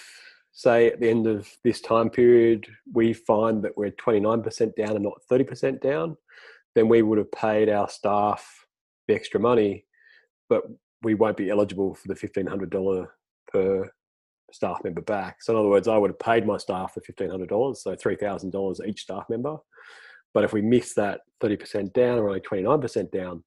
say, 0.52 0.88
at 0.88 1.00
the 1.00 1.10
end 1.10 1.28
of 1.28 1.50
this 1.64 1.82
time 1.82 2.10
period, 2.10 2.68
we 2.94 3.14
find 3.14 3.64
that 3.64 3.76
we're 3.76 3.92
29% 3.92 4.76
down 4.76 4.96
and 4.96 5.04
not 5.04 5.22
30% 5.30 5.82
down, 5.82 6.18
then 6.76 6.88
we 6.88 7.02
would 7.02 7.18
have 7.18 7.32
paid 7.32 7.70
our 7.70 7.90
staff 7.90 8.66
the 9.08 9.14
extra 9.14 9.40
money, 9.40 9.86
but 10.50 10.64
we 11.04 11.16
won't 11.16 11.38
be 11.38 11.50
eligible 11.50 11.94
for 11.94 12.08
the 12.08 12.16
$1,500 12.16 13.08
per 13.52 13.90
staff 14.52 14.80
member 14.84 15.02
back. 15.02 15.42
So, 15.42 15.54
in 15.54 15.60
other 15.60 15.70
words, 15.70 15.88
I 15.88 15.98
would 15.98 16.12
have 16.12 16.20
paid 16.20 16.46
my 16.46 16.58
staff 16.58 16.94
the 16.94 17.02
$1,500, 17.02 17.78
so 17.78 17.96
$3,000 17.96 18.88
each 18.88 19.02
staff 19.02 19.26
member. 19.30 19.58
But 20.34 20.44
if 20.44 20.54
we 20.54 20.62
miss 20.62 20.94
that 20.94 21.22
30% 21.42 21.94
down 21.94 22.20
or 22.20 22.30
only 22.30 22.40
29% 22.40 23.12
down, 23.12 23.44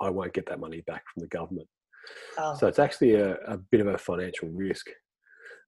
I 0.00 0.10
won't 0.10 0.32
get 0.32 0.46
that 0.46 0.60
money 0.60 0.82
back 0.82 1.04
from 1.12 1.20
the 1.20 1.28
government. 1.28 1.68
Oh. 2.38 2.54
So 2.54 2.66
it's 2.66 2.78
actually 2.78 3.14
a, 3.14 3.34
a, 3.46 3.58
bit 3.58 3.80
of 3.80 3.88
a 3.88 3.98
financial 3.98 4.48
risk. 4.48 4.86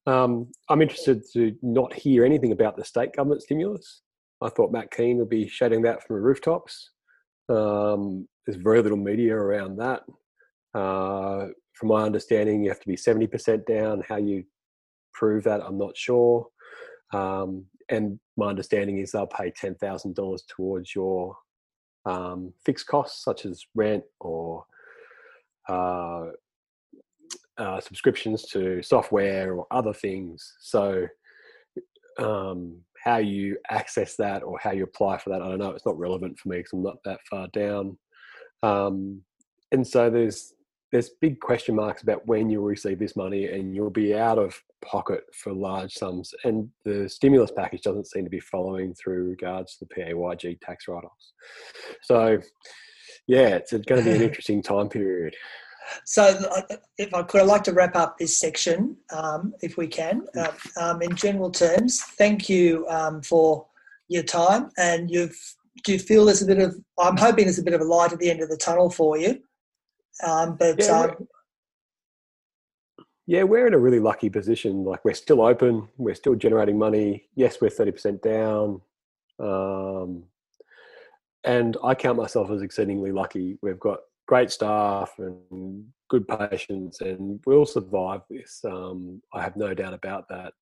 Um, 0.07 0.50
I'm 0.69 0.81
interested 0.81 1.23
to 1.35 1.55
not 1.62 1.93
hear 1.93 2.25
anything 2.25 2.52
about 2.52 2.76
the 2.76 2.85
state 2.85 3.14
government 3.14 3.43
stimulus. 3.43 4.02
I 4.40 4.49
thought 4.49 4.73
Matt 4.73 4.90
Kean 4.90 5.19
would 5.19 5.29
be 5.29 5.47
shouting 5.49 5.83
that 5.83 6.07
from 6.07 6.17
the 6.17 6.23
rooftops. 6.23 6.90
Um, 7.50 8.26
there's 8.47 8.61
very 8.61 8.81
little 8.81 8.97
media 8.97 9.35
around 9.35 9.76
that. 9.76 10.02
Uh, 10.73 11.49
from 11.81 11.89
my 11.89 12.03
understanding, 12.03 12.63
you 12.63 12.69
have 12.69 12.81
to 12.81 12.89
be 12.89 12.97
70% 12.97 13.65
down. 13.65 14.05
How 14.07 14.17
you 14.17 14.45
prove 15.15 15.45
that. 15.45 15.63
I'm 15.63 15.79
not 15.79 15.97
sure. 15.97 16.47
Um, 17.15 17.65
and 17.89 18.21
my 18.37 18.47
understanding 18.49 18.99
is 18.99 19.13
they'll 19.13 19.27
pay 19.27 19.51
ten 19.51 19.75
thousand 19.75 20.15
dollars 20.15 20.45
towards 20.49 20.95
your 20.95 21.37
um, 22.07 22.53
fixed 22.65 22.87
costs, 22.87 23.25
such 23.25 23.45
as 23.47 23.65
rent 23.75 24.05
or 24.21 24.65
uh, 25.69 26.27
uh, 27.59 27.81
subscriptions 27.81 28.45
to 28.51 28.83
software 28.83 29.55
or 29.55 29.67
other 29.73 29.93
things. 29.93 30.55
So, 30.61 31.09
um, 32.19 32.77
how 33.03 33.17
you 33.17 33.57
access 33.71 34.15
that 34.17 34.43
or 34.43 34.59
how 34.61 34.71
you 34.71 34.85
apply 34.85 35.19
for 35.19 35.31
that, 35.31 35.43
I 35.43 35.49
don't 35.49 35.59
know. 35.59 35.71
It's 35.71 35.87
not 35.87 35.99
relevant 35.99 36.39
for 36.39 36.51
me 36.51 36.59
because 36.59 36.75
I'm 36.75 36.83
not 36.83 37.03
that 37.05 37.21
far 37.29 37.49
down. 37.49 37.99
Um, 38.63 39.23
and 39.73 39.87
so 39.87 40.11
there's 40.11 40.55
there's 40.93 41.11
big 41.21 41.41
question 41.41 41.77
marks 41.77 42.03
about 42.03 42.27
when 42.27 42.51
you'll 42.51 42.65
receive 42.65 42.99
this 42.99 43.17
money 43.17 43.47
and 43.47 43.75
you'll 43.75 43.91
be 43.91 44.15
out 44.15 44.39
of 44.39 44.61
pocket 44.83 45.23
for 45.35 45.53
large 45.53 45.93
sums 45.93 46.35
and 46.45 46.69
the 46.85 47.09
stimulus 47.09 47.53
package 47.55 47.83
doesn't 47.83 48.07
seem 48.07 48.25
to 48.25 48.31
be 48.31 48.41
following 48.41 48.95
through 48.95 49.29
regards 49.29 49.77
to 49.77 49.85
the 49.85 49.95
PAYG 49.95 50.59
tax 50.61 50.89
write-offs. 50.89 51.33
So 52.03 52.39
yeah 53.27 53.57
it's 53.57 53.73
going 53.73 54.03
to 54.03 54.11
be 54.11 54.17
an 54.17 54.23
interesting 54.29 54.63
time 54.63 54.89
period. 54.89 55.35
So 56.05 56.39
if 56.99 57.13
i 57.15 57.23
could 57.23 57.41
i'd 57.43 57.47
like 57.47 57.65
to 57.65 57.73
wrap 57.73 57.97
up 57.97 58.19
this 58.19 58.39
section 58.39 58.97
um, 59.13 59.55
if 59.61 59.77
we 59.77 59.87
can. 59.87 60.25
Uh, 60.37 60.53
um, 60.81 61.03
in 61.03 61.15
general 61.15 61.51
terms 61.51 62.03
thank 62.19 62.49
you 62.49 62.87
um, 62.89 63.23
for 63.23 63.67
your 64.09 64.23
time 64.23 64.71
and 64.77 65.11
you've 65.11 65.37
do 65.85 65.93
you 65.93 65.99
feel 65.99 66.25
there's 66.25 66.43
a 66.43 66.47
bit 66.47 66.59
of 66.59 66.77
i'm 66.99 67.17
hoping 67.17 67.45
there's 67.45 67.59
a 67.59 67.63
bit 67.63 67.75
of 67.75 67.81
a 67.81 67.85
light 67.85 68.13
at 68.13 68.19
the 68.19 68.31
end 68.31 68.41
of 68.41 68.49
the 68.49 68.57
tunnel 68.57 68.91
for 68.91 69.17
you 69.17 69.41
um, 70.23 70.57
but 70.57 70.79
yeah, 70.79 70.87
um, 70.87 71.29
yeah, 73.27 73.43
we're 73.45 73.67
in 73.67 73.75
a 73.75 73.79
really 73.79 74.00
lucky 74.00 74.29
position. 74.29 74.85
Like 74.85 75.05
we're 75.05 75.15
still 75.15 75.43
open, 75.43 75.89
we're 75.97 76.15
still 76.15 76.35
generating 76.35 76.79
money. 76.79 77.29
Yes, 77.37 77.61
we're 77.61 77.71
thirty 77.71 77.93
percent 77.93 78.23
down, 78.23 78.81
um, 79.39 80.25
and 81.45 81.77
I 81.85 81.95
count 81.95 82.19
myself 82.19 82.50
as 82.50 82.62
exceedingly 82.62 83.12
lucky. 83.12 83.59
We've 83.62 83.79
got 83.79 84.00
great 84.27 84.50
staff 84.50 85.12
and 85.19 85.85
good 86.09 86.27
patients, 86.27 87.00
and 87.00 87.41
we'll 87.47 87.67
survive 87.67 88.23
this. 88.29 88.61
Um, 88.65 89.23
I 89.33 89.43
have 89.43 89.57
no 89.57 89.75
doubt 89.75 89.95
about 89.95 90.25
that. 90.29 90.53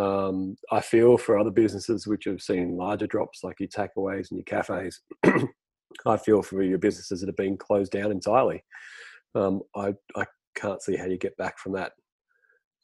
Um, 0.00 0.56
I 0.70 0.80
feel 0.80 1.18
for 1.18 1.38
other 1.38 1.50
businesses 1.50 2.06
which 2.06 2.24
have 2.24 2.40
seen 2.40 2.76
larger 2.76 3.06
drops, 3.06 3.42
like 3.42 3.58
your 3.58 3.68
takeaways 3.68 4.30
and 4.30 4.38
your 4.38 4.44
cafes. 4.44 5.00
I 6.06 6.16
feel 6.16 6.42
for 6.42 6.62
your 6.62 6.78
businesses 6.78 7.20
that 7.20 7.28
have 7.28 7.36
been 7.36 7.56
closed 7.56 7.92
down 7.92 8.10
entirely. 8.10 8.64
Um, 9.34 9.62
I, 9.74 9.94
I 10.16 10.24
can't 10.54 10.82
see 10.82 10.96
how 10.96 11.06
you 11.06 11.18
get 11.18 11.36
back 11.36 11.58
from 11.58 11.72
that. 11.72 11.92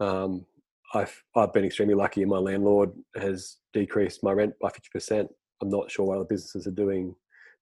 Um, 0.01 0.47
I've, 0.95 1.23
I've 1.35 1.53
been 1.53 1.65
extremely 1.65 1.95
lucky 1.95 2.23
and 2.23 2.31
my 2.31 2.39
landlord 2.39 2.91
has 3.17 3.57
decreased 3.73 4.23
my 4.23 4.33
rent 4.33 4.55
by 4.61 4.71
50%. 4.71 5.27
I'm 5.63 5.69
not 5.69 5.91
sure 5.91 6.07
what 6.07 6.17
other 6.17 6.27
businesses 6.27 6.67
are 6.67 6.73
doing. 6.73 7.15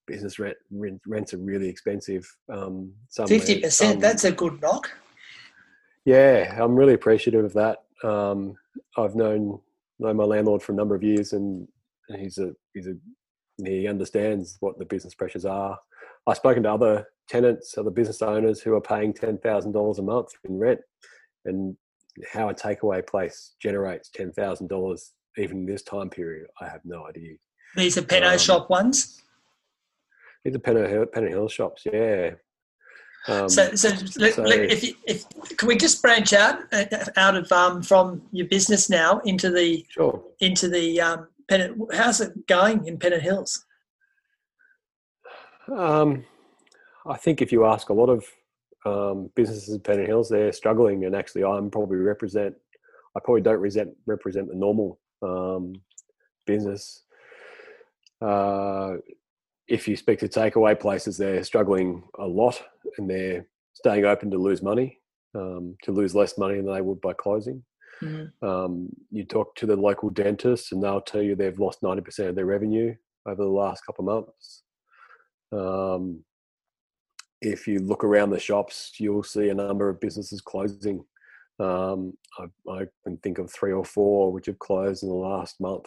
Business 0.06 0.38
rent, 0.38 0.56
rent 0.70 1.00
rents 1.06 1.32
are 1.32 1.38
really 1.38 1.68
expensive. 1.68 2.26
Um, 2.52 2.92
50%, 3.16 4.00
that's 4.00 4.24
a 4.24 4.32
good 4.32 4.60
knock. 4.60 4.90
Yeah, 6.04 6.58
I'm 6.62 6.76
really 6.76 6.92
appreciative 6.94 7.44
of 7.44 7.54
that. 7.54 7.84
Um, 8.02 8.56
I've 8.98 9.14
known, 9.14 9.60
known 9.98 10.16
my 10.16 10.24
landlord 10.24 10.62
for 10.62 10.72
a 10.72 10.76
number 10.76 10.94
of 10.94 11.02
years 11.02 11.32
and 11.32 11.66
he's 12.18 12.36
a, 12.36 12.52
he's 12.74 12.86
a 12.86 12.94
he 13.64 13.86
understands 13.86 14.56
what 14.60 14.78
the 14.78 14.84
business 14.84 15.14
pressures 15.14 15.44
are. 15.44 15.78
I've 16.26 16.36
spoken 16.36 16.62
to 16.64 16.72
other 16.72 17.06
tenants, 17.28 17.76
other 17.78 17.90
business 17.90 18.22
owners 18.22 18.60
who 18.60 18.74
are 18.74 18.80
paying 18.80 19.12
ten 19.12 19.38
thousand 19.38 19.72
dollars 19.72 19.98
a 19.98 20.02
month 20.02 20.32
in 20.44 20.58
rent, 20.58 20.80
and 21.44 21.76
how 22.32 22.48
a 22.48 22.54
takeaway 22.54 23.06
place 23.06 23.54
generates 23.60 24.10
ten 24.10 24.32
thousand 24.32 24.68
dollars 24.68 25.12
even 25.36 25.58
in 25.58 25.66
this 25.66 25.82
time 25.82 26.10
period, 26.10 26.46
I 26.60 26.68
have 26.68 26.80
no 26.84 27.06
idea. 27.06 27.34
These 27.76 27.98
are 27.98 28.02
Penno 28.02 28.32
um, 28.32 28.38
shop 28.38 28.70
ones. 28.70 29.22
These 30.44 30.54
are 30.54 30.60
Penno 30.60 30.88
Hill, 30.88 31.06
Penno 31.06 31.28
Hill 31.28 31.48
shops, 31.48 31.82
yeah. 31.90 32.30
Um, 33.26 33.48
so, 33.48 33.74
so, 33.74 33.88
so 33.88 34.44
if, 34.46 34.84
if 35.06 35.56
can 35.56 35.66
we 35.66 35.76
just 35.76 36.02
branch 36.02 36.34
out 36.34 36.58
uh, 36.74 36.84
out 37.16 37.34
of 37.36 37.50
um, 37.52 37.82
from 37.82 38.20
your 38.32 38.46
business 38.46 38.90
now 38.90 39.20
into 39.24 39.50
the 39.50 39.84
sure. 39.88 40.22
into 40.40 40.68
the 40.68 41.00
um, 41.00 41.28
Pennant, 41.48 41.78
how's 41.94 42.20
it 42.20 42.46
going 42.46 42.86
in 42.86 42.98
Pennant 42.98 43.22
Hills? 43.22 43.64
Um, 45.74 46.24
I 47.06 47.16
think 47.16 47.42
if 47.42 47.52
you 47.52 47.64
ask 47.64 47.88
a 47.88 47.94
lot 47.94 48.08
of 48.08 48.24
um, 48.86 49.30
businesses 49.34 49.74
in 49.74 49.80
Pennant 49.80 50.08
Hills, 50.08 50.28
they're 50.28 50.52
struggling, 50.52 51.04
and 51.04 51.14
actually, 51.14 51.44
I'm 51.44 51.70
probably 51.70 51.98
represent. 51.98 52.54
I 53.16 53.20
probably 53.20 53.42
don't 53.42 53.54
represent 53.54 53.90
represent 54.06 54.48
the 54.48 54.54
normal 54.54 54.98
um, 55.22 55.74
business. 56.46 57.02
Uh, 58.20 58.96
if 59.68 59.88
you 59.88 59.96
speak 59.96 60.18
to 60.20 60.28
takeaway 60.28 60.78
places, 60.78 61.16
they're 61.16 61.44
struggling 61.44 62.02
a 62.18 62.26
lot, 62.26 62.62
and 62.98 63.08
they're 63.08 63.46
staying 63.72 64.04
open 64.04 64.30
to 64.30 64.38
lose 64.38 64.62
money, 64.62 64.98
um, 65.34 65.76
to 65.82 65.92
lose 65.92 66.14
less 66.14 66.36
money 66.36 66.56
than 66.56 66.66
they 66.66 66.80
would 66.80 67.00
by 67.00 67.12
closing. 67.12 67.62
Mm-hmm. 68.02 68.46
Um, 68.46 68.88
you 69.10 69.24
talk 69.24 69.54
to 69.56 69.66
the 69.66 69.76
local 69.76 70.10
dentist, 70.10 70.72
and 70.72 70.82
they'll 70.82 71.00
tell 71.00 71.22
you 71.22 71.34
they've 71.34 71.58
lost 71.58 71.82
ninety 71.82 72.02
percent 72.02 72.28
of 72.28 72.34
their 72.34 72.46
revenue 72.46 72.94
over 73.26 73.42
the 73.42 73.48
last 73.48 73.84
couple 73.86 74.08
of 74.08 74.14
months. 74.14 74.62
Um, 75.52 76.24
if 77.40 77.66
you 77.66 77.78
look 77.80 78.04
around 78.04 78.30
the 78.30 78.40
shops, 78.40 78.92
you'll 78.98 79.22
see 79.22 79.48
a 79.48 79.54
number 79.54 79.88
of 79.88 80.00
businesses 80.00 80.40
closing. 80.40 81.04
Um, 81.60 82.14
I, 82.38 82.72
I, 82.72 82.86
can 83.04 83.16
think 83.18 83.38
of 83.38 83.52
three 83.52 83.72
or 83.72 83.84
four 83.84 84.32
which 84.32 84.46
have 84.46 84.58
closed 84.58 85.04
in 85.04 85.08
the 85.08 85.14
last 85.14 85.60
month, 85.60 85.84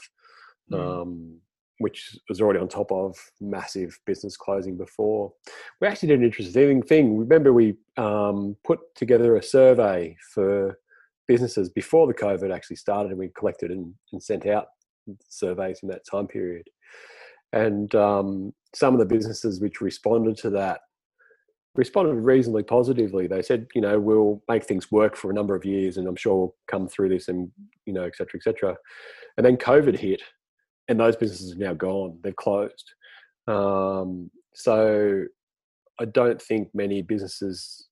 mm. 0.71 1.35
which 1.79 2.17
was 2.29 2.39
already 2.39 2.59
on 2.59 2.69
top 2.69 2.89
of 2.89 3.17
massive 3.41 3.99
business 4.05 4.37
closing 4.37 4.77
before. 4.77 5.33
We 5.81 5.87
actually 5.87 6.09
did 6.09 6.19
an 6.19 6.25
interesting 6.25 6.81
thing. 6.83 7.17
Remember, 7.17 7.51
we 7.51 7.75
um, 7.97 8.55
put 8.63 8.79
together 8.95 9.35
a 9.35 9.43
survey 9.43 10.15
for 10.33 10.79
businesses 11.27 11.69
before 11.69 12.07
the 12.07 12.13
COVID 12.13 12.53
actually 12.53 12.77
started, 12.77 13.09
and 13.09 13.19
we 13.19 13.29
collected 13.37 13.71
and, 13.71 13.93
and 14.11 14.21
sent 14.21 14.45
out 14.45 14.67
surveys 15.29 15.79
in 15.83 15.89
that 15.89 16.05
time 16.09 16.27
period. 16.27 16.67
And 17.53 17.93
um, 17.95 18.53
some 18.75 18.93
of 18.93 18.99
the 18.99 19.05
businesses 19.05 19.61
which 19.61 19.81
responded 19.81 20.37
to 20.37 20.49
that 20.51 20.81
responded 21.75 22.15
reasonably 22.15 22.63
positively. 22.63 23.27
They 23.27 23.41
said, 23.41 23.67
you 23.75 23.81
know, 23.81 23.99
we'll 23.99 24.41
make 24.49 24.65
things 24.65 24.91
work 24.91 25.15
for 25.15 25.29
a 25.29 25.33
number 25.33 25.55
of 25.55 25.63
years, 25.63 25.97
and 25.97 26.07
I'm 26.07 26.15
sure 26.15 26.35
we'll 26.35 26.55
come 26.69 26.87
through 26.87 27.09
this, 27.09 27.27
and 27.27 27.51
you 27.85 27.93
know, 27.93 28.03
et 28.03 28.15
cetera, 28.15 28.39
et 28.39 28.43
cetera. 28.43 28.75
And 29.37 29.45
then 29.45 29.57
COVID 29.57 29.97
hit, 29.97 30.21
and 30.87 30.99
those 30.99 31.15
businesses 31.15 31.53
are 31.53 31.59
now 31.59 31.73
gone. 31.73 32.19
They've 32.23 32.35
closed. 32.35 32.91
Um, 33.47 34.31
so 34.53 35.25
I 35.99 36.05
don't 36.05 36.41
think 36.41 36.69
many 36.73 37.01
businesses 37.01 37.87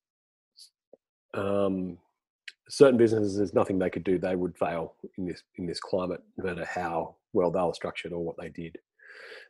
um, 1.36 1.98
certain 2.70 2.98
businesses 2.98 3.38
there's 3.38 3.54
nothing 3.54 3.78
they 3.78 3.90
could 3.90 4.04
do 4.04 4.18
they 4.18 4.36
would 4.36 4.58
fail 4.58 4.96
in 5.18 5.26
this 5.26 5.44
in 5.58 5.66
this 5.66 5.80
climate 5.80 6.22
no 6.38 6.46
matter 6.46 6.66
how 6.66 7.16
well 7.34 7.52
they 7.52 7.62
were 7.62 7.74
structured 7.74 8.12
or 8.12 8.24
what 8.24 8.36
they 8.38 8.50
did. 8.50 8.78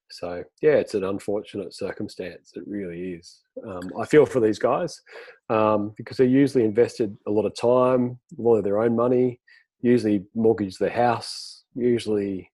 So 0.10 0.44
yeah 0.62 0.74
it's 0.74 0.94
an 0.94 1.04
unfortunate 1.04 1.74
circumstance 1.74 2.52
it 2.56 2.64
really 2.68 3.14
is. 3.14 3.42
Um, 3.66 3.92
i 4.00 4.06
feel 4.06 4.26
for 4.26 4.40
these 4.40 4.60
guys 4.60 5.02
um, 5.50 5.94
because 5.98 6.18
they 6.18 6.26
usually 6.26 6.66
invested 6.66 7.16
a 7.28 7.32
lot 7.32 7.46
of 7.46 7.56
time 7.56 8.20
a 8.38 8.42
lot 8.42 8.58
of 8.58 8.64
their 8.64 8.82
own 8.82 8.96
money 8.96 9.40
usually 9.82 10.26
mortgaged 10.36 10.80
their 10.80 10.90
house 10.90 11.64
usually 11.74 12.52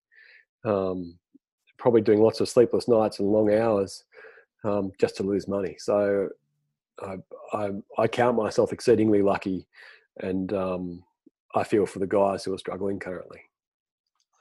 um, 0.63 1.17
probably 1.77 2.01
doing 2.01 2.21
lots 2.21 2.39
of 2.39 2.47
sleepless 2.47 2.87
nights 2.87 3.19
and 3.19 3.27
long 3.27 3.51
hours 3.53 4.03
um, 4.63 4.91
just 4.99 5.17
to 5.17 5.23
lose 5.23 5.47
money. 5.47 5.75
So 5.79 6.29
I, 7.01 7.15
I, 7.53 7.69
I 7.97 8.07
count 8.07 8.37
myself 8.37 8.71
exceedingly 8.71 9.21
lucky 9.21 9.67
and 10.17 10.53
um, 10.53 11.03
I 11.55 11.63
feel 11.63 11.85
for 11.85 11.99
the 11.99 12.07
guys 12.07 12.43
who 12.43 12.53
are 12.53 12.57
struggling 12.57 12.99
currently. 12.99 13.41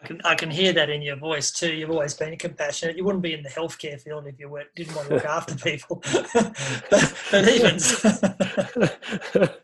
I 0.03 0.07
can, 0.07 0.21
I 0.25 0.35
can 0.35 0.51
hear 0.51 0.73
that 0.73 0.89
in 0.89 1.03
your 1.03 1.17
voice 1.17 1.51
too. 1.51 1.75
You've 1.75 1.91
always 1.91 2.15
been 2.15 2.37
compassionate. 2.39 2.97
You 2.97 3.05
wouldn't 3.05 3.23
be 3.23 3.35
in 3.35 3.43
the 3.43 3.51
healthcare 3.51 4.01
field 4.01 4.27
if 4.27 4.39
you 4.39 4.49
were, 4.49 4.65
didn't 4.75 4.97
want 4.97 5.09
to 5.09 5.15
look 5.15 5.27
after 5.27 5.55
people. 5.57 6.03
but, 6.33 7.15
but 7.31 7.49
even 7.49 7.75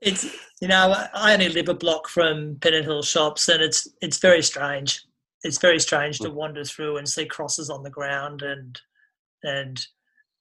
it's 0.00 0.24
you 0.60 0.68
know 0.68 0.94
I 1.14 1.32
only 1.34 1.48
live 1.48 1.68
a 1.68 1.74
block 1.74 2.08
from 2.08 2.56
Pennant 2.60 2.84
Hill 2.84 3.02
shops, 3.02 3.48
and 3.48 3.60
it's 3.62 3.88
it's 4.00 4.18
very 4.18 4.42
strange. 4.42 5.02
It's 5.42 5.58
very 5.58 5.80
strange 5.80 6.18
to 6.20 6.30
wander 6.30 6.64
through 6.64 6.96
and 6.98 7.08
see 7.08 7.26
crosses 7.26 7.70
on 7.70 7.82
the 7.82 7.90
ground 7.90 8.42
and 8.42 8.80
and 9.42 9.84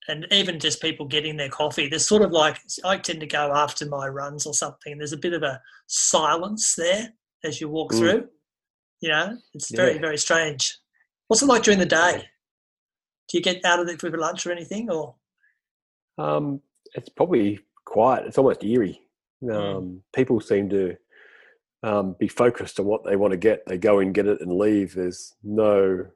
and 0.08 0.26
even 0.32 0.60
just 0.60 0.82
people 0.82 1.06
getting 1.06 1.38
their 1.38 1.50
coffee. 1.50 1.88
There's 1.88 2.08
sort 2.08 2.22
of 2.22 2.32
like 2.32 2.60
I 2.84 2.98
tend 2.98 3.20
to 3.20 3.28
go 3.28 3.54
after 3.54 3.86
my 3.86 4.08
runs 4.08 4.46
or 4.46 4.54
something. 4.54 4.94
And 4.94 5.02
there's 5.02 5.14
a 5.14 5.18
bit 5.18 5.34
of 5.34 5.44
a 5.44 5.62
silence 5.88 6.76
there 6.76 7.10
as 7.44 7.60
you 7.60 7.70
walk 7.70 7.92
mm. 7.92 8.00
through. 8.00 8.28
You 9.02 9.10
know, 9.10 9.38
it's 9.54 9.74
very 9.76 9.96
yeah. 9.96 10.02
very 10.02 10.18
strange. 10.18 10.78
What's 11.28 11.42
it 11.42 11.48
like 11.48 11.64
during 11.64 11.80
the 11.80 11.86
day? 11.86 12.24
Do 13.30 13.38
you 13.38 13.44
get 13.44 13.64
out 13.66 13.80
of 13.80 13.90
it 13.90 14.00
for 14.00 14.10
lunch 14.10 14.46
or 14.46 14.52
anything, 14.52 14.90
or? 14.90 15.16
Um, 16.18 16.62
it's 16.96 17.10
probably 17.10 17.60
quiet. 17.86 18.26
It's 18.26 18.38
almost 18.38 18.64
eerie. 18.64 19.02
Um, 19.44 19.50
mm. 19.50 20.00
People 20.16 20.40
seem 20.40 20.70
to 20.70 20.96
um, 21.84 22.16
be 22.18 22.28
focused 22.28 22.80
on 22.80 22.86
what 22.86 23.04
they 23.04 23.16
want 23.16 23.32
to 23.32 23.38
get. 23.38 23.66
They 23.68 23.78
go 23.78 24.00
and 24.00 24.14
get 24.14 24.28
it 24.28 24.42
and 24.42 24.58
leave. 24.58 24.96
There's 24.96 25.36
no 25.44 26.08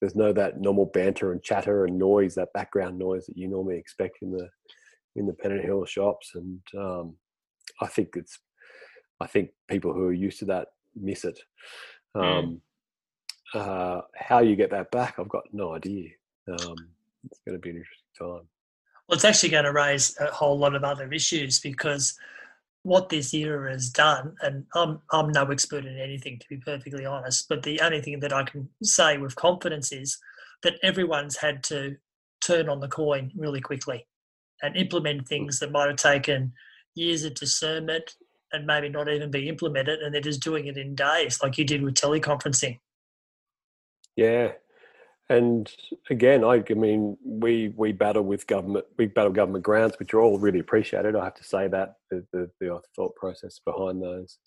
there's 0.00 0.14
no 0.14 0.32
that 0.32 0.60
normal 0.60 0.86
banter 0.86 1.32
and 1.32 1.42
chatter 1.42 1.84
and 1.84 1.98
noise, 1.98 2.34
that 2.34 2.52
background 2.52 2.98
noise 2.98 3.26
that 3.26 3.36
you 3.36 3.48
normally 3.48 3.78
expect 3.78 4.18
in 4.22 4.30
the 4.30 4.48
in 5.14 5.26
the 5.26 5.32
Pennant 5.32 5.64
Hill 5.64 5.84
shops. 5.84 6.32
And 6.34 6.60
um, 6.76 7.16
I 7.80 7.86
think 7.86 8.10
it's 8.14 8.38
I 9.20 9.26
think 9.26 9.50
people 9.68 9.92
who 9.92 10.04
are 10.04 10.12
used 10.12 10.38
to 10.40 10.44
that 10.46 10.68
miss 10.94 11.24
it. 11.24 11.38
Hmm. 12.14 12.22
Um, 12.22 12.60
mm. 13.54 13.60
uh, 13.60 14.02
how 14.14 14.40
you 14.40 14.56
get 14.56 14.70
that 14.70 14.90
back, 14.90 15.18
I've 15.18 15.28
got 15.28 15.44
no 15.52 15.74
idea. 15.74 16.10
Um, 16.48 16.76
it's 17.24 17.40
going 17.44 17.56
to 17.56 17.58
be 17.58 17.70
an 17.70 17.76
interesting 17.76 18.06
time. 18.18 18.46
Well, 19.08 19.14
it's 19.14 19.24
actually 19.24 19.50
going 19.50 19.64
to 19.64 19.72
raise 19.72 20.16
a 20.18 20.26
whole 20.26 20.58
lot 20.58 20.74
of 20.74 20.84
other 20.84 21.12
issues 21.12 21.60
because 21.60 22.18
what 22.86 23.08
this 23.08 23.34
era 23.34 23.72
has 23.72 23.90
done, 23.90 24.36
and 24.42 24.64
I'm 24.76 25.00
I'm 25.10 25.32
no 25.32 25.42
expert 25.46 25.84
in 25.84 25.98
anything 25.98 26.38
to 26.38 26.46
be 26.48 26.58
perfectly 26.58 27.04
honest, 27.04 27.48
but 27.48 27.64
the 27.64 27.80
only 27.80 28.00
thing 28.00 28.20
that 28.20 28.32
I 28.32 28.44
can 28.44 28.68
say 28.80 29.18
with 29.18 29.34
confidence 29.34 29.90
is 29.90 30.16
that 30.62 30.78
everyone's 30.84 31.36
had 31.36 31.64
to 31.64 31.96
turn 32.40 32.68
on 32.68 32.78
the 32.78 32.86
coin 32.86 33.32
really 33.36 33.60
quickly 33.60 34.06
and 34.62 34.76
implement 34.76 35.26
things 35.26 35.58
that 35.58 35.72
might 35.72 35.88
have 35.88 35.96
taken 35.96 36.52
years 36.94 37.24
of 37.24 37.34
discernment 37.34 38.14
and 38.52 38.64
maybe 38.66 38.88
not 38.88 39.08
even 39.08 39.32
be 39.32 39.48
implemented, 39.48 39.98
and 39.98 40.14
they're 40.14 40.20
just 40.20 40.44
doing 40.44 40.68
it 40.68 40.78
in 40.78 40.94
days, 40.94 41.42
like 41.42 41.58
you 41.58 41.64
did 41.64 41.82
with 41.82 41.94
teleconferencing. 41.94 42.78
Yeah, 44.14 44.52
and 45.28 45.70
again, 46.08 46.44
I, 46.44 46.62
I 46.68 46.74
mean, 46.74 47.16
we 47.24 47.72
we 47.76 47.92
battle 47.92 48.22
with 48.22 48.46
government, 48.46 48.86
we 48.96 49.06
battle 49.06 49.32
government 49.32 49.64
grants, 49.64 49.98
which 49.98 50.14
are 50.14 50.20
all 50.20 50.38
really 50.38 50.60
appreciated. 50.60 51.16
I 51.16 51.24
have 51.24 51.34
to 51.34 51.44
say 51.44 51.66
that 51.68 51.94
the 52.10 52.24
the, 52.32 52.50
the 52.60 52.80
thought 52.94 53.16
process 53.16 53.60
behind 53.64 54.00
those, 54.00 54.38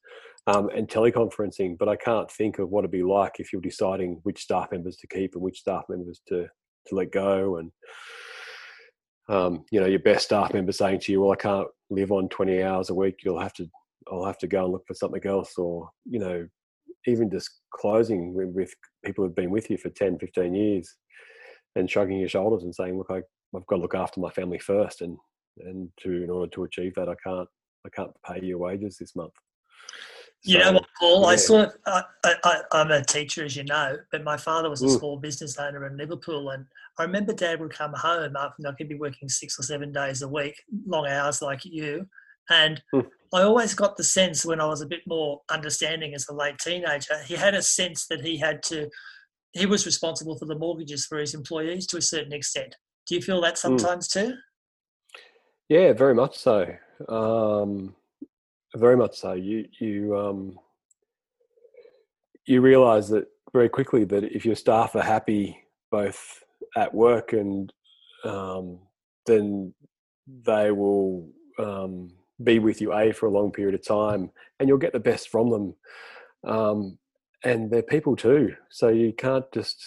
um, 0.48 0.70
and 0.70 0.88
teleconferencing. 0.88 1.78
But 1.78 1.90
I 1.90 1.98
can't 1.98 2.32
think 2.32 2.60
of 2.60 2.70
what 2.70 2.82
it'd 2.82 2.92
be 2.92 3.04
like 3.04 3.40
if 3.40 3.52
you're 3.52 3.62
deciding 3.62 4.22
which 4.24 4.42
staff 4.42 4.72
members 4.72 4.96
to 4.98 5.08
keep 5.08 5.34
and 5.34 5.44
which 5.44 5.60
staff 5.60 5.84
members 5.90 6.22
to 6.30 6.48
to 6.88 6.96
let 6.96 7.12
go, 7.12 7.58
and 7.58 7.72
um, 9.28 9.66
you 9.72 9.82
know, 9.82 9.88
your 9.88 10.00
best 10.00 10.26
staff 10.26 10.54
member 10.54 10.72
saying 10.72 11.02
to 11.02 11.12
you, 11.12 11.22
"Well, 11.22 11.34
I 11.34 11.36
can't 11.36 11.68
live 11.90 12.14
on 12.14 12.30
20 12.30 12.64
hours 12.64 12.90
a 12.90 12.96
week. 12.96 13.18
You'll 13.26 13.42
have 13.42 13.54
to, 13.54 13.68
I'll 14.10 14.26
have 14.26 14.38
to 14.40 14.48
go 14.48 14.64
and 14.64 14.72
look 14.72 14.88
for 14.88 14.94
something 14.94 15.26
else," 15.26 15.58
or 15.58 15.90
you 16.06 16.20
know, 16.20 16.48
even 17.08 17.30
just 17.30 17.50
closing 17.74 18.34
with, 18.34 18.50
with 18.50 18.74
people 19.06 19.24
who've 19.24 19.36
been 19.36 19.52
with 19.52 19.70
you 19.70 19.78
for 19.78 19.90
10, 19.90 20.20
15 20.20 20.54
years 20.54 20.96
and 21.76 21.90
shrugging 21.90 22.20
your 22.20 22.30
shoulders 22.30 22.64
and 22.64 22.74
saying, 22.74 22.98
look, 22.98 23.08
I, 23.10 23.22
I've 23.56 23.66
got 23.68 23.78
to 23.78 23.82
look 23.82 23.96
after 23.96 24.20
my 24.20 24.30
family 24.30 24.60
first. 24.60 25.02
And, 25.02 25.18
and 25.60 25.90
to, 26.02 26.24
in 26.24 26.30
order 26.30 26.50
to 26.52 26.64
achieve 26.64 26.96
that, 26.96 27.10
I 27.10 27.16
can't, 27.24 27.48
I 27.86 27.90
can't 27.90 28.12
pay 28.26 28.46
your 28.46 28.58
wages 28.58 28.98
this 28.98 29.16
month. 29.16 29.34
So, 30.42 30.52
you 30.54 30.60
know 30.60 30.72
what, 30.74 30.86
Paul? 30.98 31.22
Yeah. 31.22 31.28
I 31.28 31.36
saw. 31.36 31.68
I, 31.86 32.04
I, 32.24 32.62
I'm 32.72 32.92
a 32.92 33.04
teacher, 33.04 33.44
as 33.44 33.58
you 33.58 33.66
know, 33.66 33.98
but 34.10 34.24
my 34.24 34.38
father 34.38 34.70
was 34.70 34.82
a 34.82 34.86
mm. 34.86 34.98
small 34.98 35.18
business 35.18 35.58
owner 35.58 35.86
in 35.86 35.98
Liverpool, 35.98 36.52
and 36.52 36.66
I 36.98 37.04
remember 37.04 37.34
Dad 37.34 37.60
would 37.60 37.74
come 37.74 37.92
home 37.94 38.38
after 38.38 38.66
I 38.66 38.72
could 38.72 38.88
be 38.88 38.96
working 38.96 39.28
six 39.28 39.60
or 39.60 39.64
seven 39.64 39.92
days 39.92 40.22
a 40.22 40.30
week, 40.30 40.56
long 40.88 41.08
hours 41.08 41.42
like 41.42 41.66
you, 41.66 42.08
and 42.50 42.82
mm. 42.94 43.06
I 43.34 43.44
always 43.44 43.74
got 43.74 43.96
the 43.96 44.04
sense 44.04 44.46
when 44.46 44.60
I 44.60 44.66
was 44.66 44.82
a 44.82 44.88
bit 44.88 45.02
more 45.08 45.42
understanding 45.52 46.14
as 46.16 46.28
a 46.30 46.34
late 46.34 46.58
teenager, 46.58 47.20
he 47.26 47.36
had 47.36 47.54
a 47.54 47.62
sense 47.62 48.08
that 48.08 48.22
he 48.22 48.38
had 48.38 48.64
to, 48.64 48.90
he 49.54 49.66
was 49.66 49.86
responsible 49.86 50.38
for 50.38 50.46
the 50.46 50.58
mortgages 50.58 51.06
for 51.06 51.20
his 51.20 51.36
employees 51.36 51.86
to 51.88 51.98
a 51.98 52.02
certain 52.02 52.34
extent. 52.34 52.76
Do 53.06 53.16
you 53.16 53.22
feel 53.22 53.42
that 53.42 53.58
hmm. 53.60 53.78
sometimes 53.78 54.08
mm. 54.08 54.14
too? 54.14 54.34
Yeah, 55.68 55.94
very 55.94 56.16
much 56.16 56.38
so. 56.38 56.76
Um, 57.08 57.96
very 58.76 58.98
much 58.98 59.18
so. 59.18 59.34
You 59.34 59.66
you 59.80 60.18
um, 60.18 60.60
you 62.46 62.62
realise 62.62 63.08
that 63.10 63.28
very 63.54 63.70
quickly 63.70 64.04
that 64.06 64.24
if 64.24 64.46
your 64.46 64.56
staff 64.56 64.96
are 64.96 65.04
happy 65.04 65.58
both 65.92 66.44
at 66.76 66.94
work 66.94 67.34
and 67.34 67.72
um, 68.24 68.80
then 69.26 69.74
they 70.28 70.72
will 70.72 71.30
um, 71.58 72.12
be 72.44 72.60
with 72.60 72.82
you 72.82 72.94
a 72.94 73.12
for 73.12 73.28
a 73.28 73.32
long 73.32 73.52
period 73.52 73.76
of 73.76 73.86
time 73.86 74.32
and 74.60 74.68
you'll 74.68 74.78
get 74.78 74.94
the 74.94 75.00
best 75.00 75.30
from 75.30 75.50
them 75.50 75.76
um, 76.46 76.98
and 77.44 77.72
they're 77.72 77.82
people 77.82 78.16
too 78.16 78.54
so 78.70 78.90
you 78.90 79.14
can't 79.14 79.52
just 79.54 79.84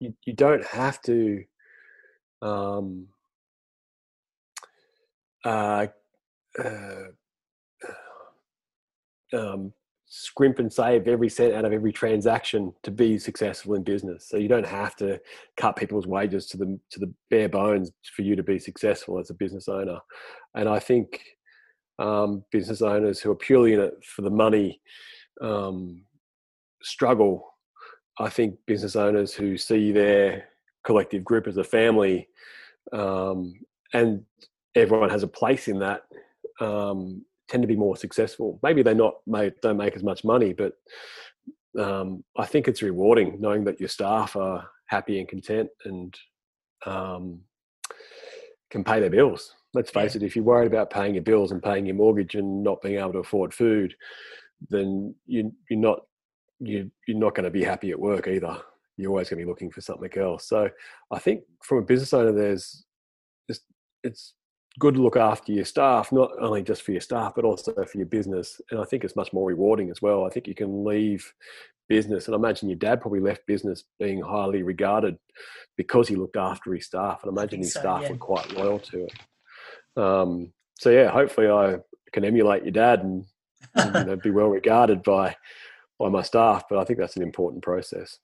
you, 0.00 0.14
you 0.24 0.32
don't 0.32 0.64
have 0.66 1.00
to 1.02 1.44
um, 2.42 3.06
uh, 5.44 5.86
uh, 6.62 7.04
um, 9.32 9.72
scrimp 10.06 10.58
and 10.58 10.72
save 10.72 11.08
every 11.08 11.28
cent 11.28 11.52
out 11.52 11.64
of 11.64 11.72
every 11.72 11.92
transaction 11.92 12.72
to 12.82 12.90
be 12.90 13.18
successful 13.18 13.74
in 13.74 13.82
business. 13.82 14.28
So 14.28 14.36
you 14.36 14.48
don't 14.48 14.66
have 14.66 14.94
to 14.96 15.20
cut 15.56 15.76
people's 15.76 16.06
wages 16.06 16.46
to 16.46 16.56
the 16.56 16.78
to 16.90 17.00
the 17.00 17.12
bare 17.30 17.48
bones 17.48 17.90
for 18.14 18.22
you 18.22 18.36
to 18.36 18.42
be 18.42 18.58
successful 18.58 19.18
as 19.18 19.30
a 19.30 19.34
business 19.34 19.68
owner. 19.68 19.98
And 20.54 20.68
I 20.68 20.78
think 20.78 21.20
um, 21.98 22.44
business 22.50 22.82
owners 22.82 23.20
who 23.20 23.30
are 23.30 23.36
purely 23.36 23.72
in 23.72 23.80
it 23.80 24.04
for 24.04 24.22
the 24.22 24.30
money 24.30 24.80
um, 25.40 26.02
struggle. 26.82 27.54
I 28.18 28.28
think 28.28 28.58
business 28.66 28.96
owners 28.96 29.34
who 29.34 29.56
see 29.56 29.92
their 29.92 30.48
collective 30.84 31.24
group 31.24 31.46
as 31.46 31.56
a 31.56 31.64
family 31.64 32.28
um, 32.92 33.54
and 33.92 34.24
everyone 34.74 35.10
has 35.10 35.22
a 35.22 35.28
place 35.28 35.68
in 35.68 35.78
that 35.80 36.02
um, 36.60 37.24
tend 37.48 37.62
to 37.62 37.66
be 37.66 37.76
more 37.76 37.96
successful. 37.96 38.58
Maybe 38.62 38.82
they 38.82 38.94
not 38.94 39.14
don't 39.26 39.76
make 39.76 39.96
as 39.96 40.02
much 40.02 40.24
money, 40.24 40.52
but 40.52 40.74
um, 41.78 42.24
I 42.36 42.46
think 42.46 42.68
it's 42.68 42.82
rewarding 42.82 43.40
knowing 43.40 43.64
that 43.64 43.80
your 43.80 43.88
staff 43.88 44.36
are 44.36 44.68
happy 44.86 45.18
and 45.18 45.28
content 45.28 45.68
and 45.84 46.14
um, 46.86 47.40
can 48.70 48.84
pay 48.84 49.00
their 49.00 49.10
bills 49.10 49.54
let's 49.76 49.90
face 49.90 50.14
yeah. 50.14 50.22
it, 50.22 50.26
if 50.26 50.34
you're 50.34 50.44
worried 50.44 50.66
about 50.66 50.90
paying 50.90 51.14
your 51.14 51.22
bills 51.22 51.52
and 51.52 51.62
paying 51.62 51.86
your 51.86 51.94
mortgage 51.94 52.34
and 52.34 52.62
not 52.62 52.82
being 52.82 52.98
able 52.98 53.12
to 53.12 53.18
afford 53.18 53.54
food, 53.54 53.94
then 54.70 55.14
you, 55.26 55.52
you're 55.68 55.78
not 55.78 56.00
you, 56.58 56.90
you're 57.06 57.18
not 57.18 57.34
going 57.34 57.44
to 57.44 57.50
be 57.50 57.62
happy 57.62 57.90
at 57.90 58.00
work 58.00 58.26
either. 58.26 58.58
You're 58.96 59.10
always 59.10 59.28
going 59.28 59.38
to 59.38 59.44
be 59.44 59.48
looking 59.48 59.70
for 59.70 59.82
something 59.82 60.10
else. 60.16 60.48
So 60.48 60.70
I 61.10 61.18
think 61.18 61.42
from 61.62 61.78
a 61.78 61.82
business 61.82 62.14
owner, 62.14 62.32
there's 62.32 62.84
just 63.48 63.62
it's 64.02 64.32
good 64.78 64.94
to 64.94 65.02
look 65.02 65.16
after 65.16 65.52
your 65.52 65.64
staff, 65.64 66.12
not 66.12 66.30
only 66.40 66.62
just 66.62 66.82
for 66.82 66.92
your 66.92 67.00
staff, 67.00 67.34
but 67.34 67.44
also 67.44 67.72
for 67.72 67.98
your 67.98 68.06
business. 68.06 68.60
And 68.70 68.80
I 68.80 68.84
think 68.84 69.04
it's 69.04 69.16
much 69.16 69.32
more 69.32 69.46
rewarding 69.46 69.90
as 69.90 70.00
well. 70.00 70.24
I 70.24 70.30
think 70.30 70.48
you 70.48 70.54
can 70.54 70.84
leave 70.84 71.32
business, 71.88 72.26
and 72.26 72.34
I 72.34 72.38
imagine 72.38 72.68
your 72.68 72.78
dad 72.78 73.00
probably 73.00 73.20
left 73.20 73.46
business 73.46 73.84
being 73.98 74.20
highly 74.22 74.62
regarded 74.62 75.18
because 75.76 76.08
he 76.08 76.16
looked 76.16 76.36
after 76.36 76.72
his 76.74 76.86
staff. 76.86 77.22
And 77.22 77.30
I 77.30 77.40
imagine 77.40 77.60
his 77.60 77.74
so, 77.74 77.80
staff 77.80 78.02
yeah. 78.02 78.12
were 78.12 78.16
quite 78.16 78.52
loyal 78.52 78.78
to 78.78 79.04
it. 79.04 79.12
Um, 79.96 80.52
so 80.78 80.90
yeah, 80.90 81.08
hopefully 81.08 81.48
I 81.48 81.78
can 82.12 82.24
emulate 82.24 82.64
your 82.64 82.72
dad 82.72 83.02
and, 83.02 83.24
and 83.74 83.94
you 83.94 84.04
know, 84.06 84.16
be 84.16 84.30
well 84.30 84.48
regarded 84.48 85.02
by 85.02 85.36
by 85.98 86.08
my 86.08 86.22
staff. 86.22 86.64
But 86.68 86.78
I 86.78 86.84
think 86.84 86.98
that's 86.98 87.16
an 87.16 87.22
important 87.22 87.62
process. 87.62 88.18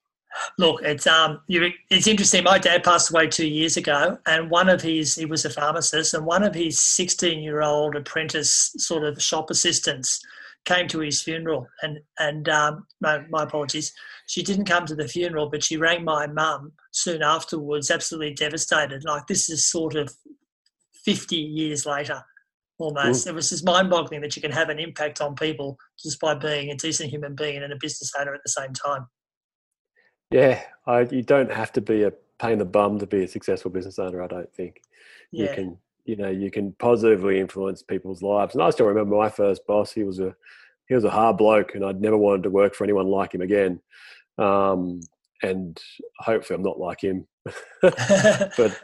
Look, 0.58 0.82
it's 0.82 1.06
um, 1.06 1.40
it's 1.48 2.06
interesting. 2.06 2.44
My 2.44 2.58
dad 2.58 2.84
passed 2.84 3.10
away 3.10 3.26
two 3.26 3.46
years 3.46 3.76
ago, 3.76 4.18
and 4.26 4.50
one 4.50 4.68
of 4.68 4.80
his 4.80 5.14
he 5.14 5.26
was 5.26 5.44
a 5.44 5.50
pharmacist, 5.50 6.14
and 6.14 6.24
one 6.24 6.42
of 6.42 6.54
his 6.54 6.80
sixteen-year-old 6.80 7.96
apprentice 7.96 8.72
sort 8.78 9.04
of 9.04 9.22
shop 9.22 9.50
assistants 9.50 10.20
came 10.64 10.88
to 10.88 11.00
his 11.00 11.22
funeral, 11.22 11.66
and 11.82 11.98
and 12.18 12.48
um, 12.48 12.86
my, 13.00 13.20
my 13.28 13.42
apologies, 13.42 13.92
she 14.26 14.42
didn't 14.42 14.64
come 14.64 14.86
to 14.86 14.94
the 14.94 15.08
funeral, 15.08 15.50
but 15.50 15.62
she 15.62 15.76
rang 15.76 16.04
my 16.04 16.26
mum 16.26 16.72
soon 16.92 17.22
afterwards, 17.22 17.90
absolutely 17.90 18.32
devastated. 18.34 19.04
Like 19.04 19.26
this 19.26 19.50
is 19.50 19.70
sort 19.70 19.96
of 19.96 20.14
50 21.04 21.36
years 21.36 21.86
later 21.86 22.22
almost. 22.78 23.26
It 23.26 23.34
was 23.34 23.50
just 23.50 23.64
mind 23.64 23.90
boggling 23.90 24.20
that 24.22 24.36
you 24.36 24.42
can 24.42 24.50
have 24.50 24.68
an 24.68 24.78
impact 24.78 25.20
on 25.20 25.34
people 25.34 25.78
just 26.02 26.20
by 26.20 26.34
being 26.34 26.70
a 26.70 26.76
decent 26.76 27.10
human 27.10 27.34
being 27.34 27.62
and 27.62 27.72
a 27.72 27.76
business 27.80 28.12
owner 28.18 28.34
at 28.34 28.42
the 28.44 28.50
same 28.50 28.72
time. 28.72 29.06
Yeah, 30.30 30.62
I, 30.86 31.02
you 31.02 31.22
don't 31.22 31.52
have 31.52 31.72
to 31.72 31.80
be 31.80 32.04
a 32.04 32.12
pain 32.38 32.52
in 32.52 32.58
the 32.58 32.64
bum 32.64 32.98
to 32.98 33.06
be 33.06 33.24
a 33.24 33.28
successful 33.28 33.70
business 33.70 33.98
owner, 33.98 34.22
I 34.22 34.26
don't 34.26 34.52
think. 34.52 34.80
Yeah. 35.30 35.50
You 35.50 35.54
can, 35.54 35.78
you 36.04 36.16
know, 36.16 36.30
you 36.30 36.50
can 36.50 36.72
positively 36.78 37.38
influence 37.38 37.82
people's 37.82 38.22
lives. 38.22 38.54
And 38.54 38.62
I 38.62 38.70
still 38.70 38.86
remember 38.86 39.16
my 39.16 39.28
first 39.28 39.66
boss, 39.66 39.92
he 39.92 40.04
was 40.04 40.18
a, 40.18 40.34
he 40.88 40.94
was 40.94 41.04
a 41.04 41.10
hard 41.10 41.36
bloke 41.36 41.74
and 41.74 41.84
I'd 41.84 42.00
never 42.00 42.16
wanted 42.16 42.42
to 42.44 42.50
work 42.50 42.74
for 42.74 42.84
anyone 42.84 43.06
like 43.06 43.34
him 43.34 43.42
again. 43.42 43.80
Um, 44.38 45.00
and 45.42 45.80
hopefully 46.18 46.56
I'm 46.56 46.62
not 46.62 46.78
like 46.78 47.02
him. 47.02 47.26
but 47.82 48.80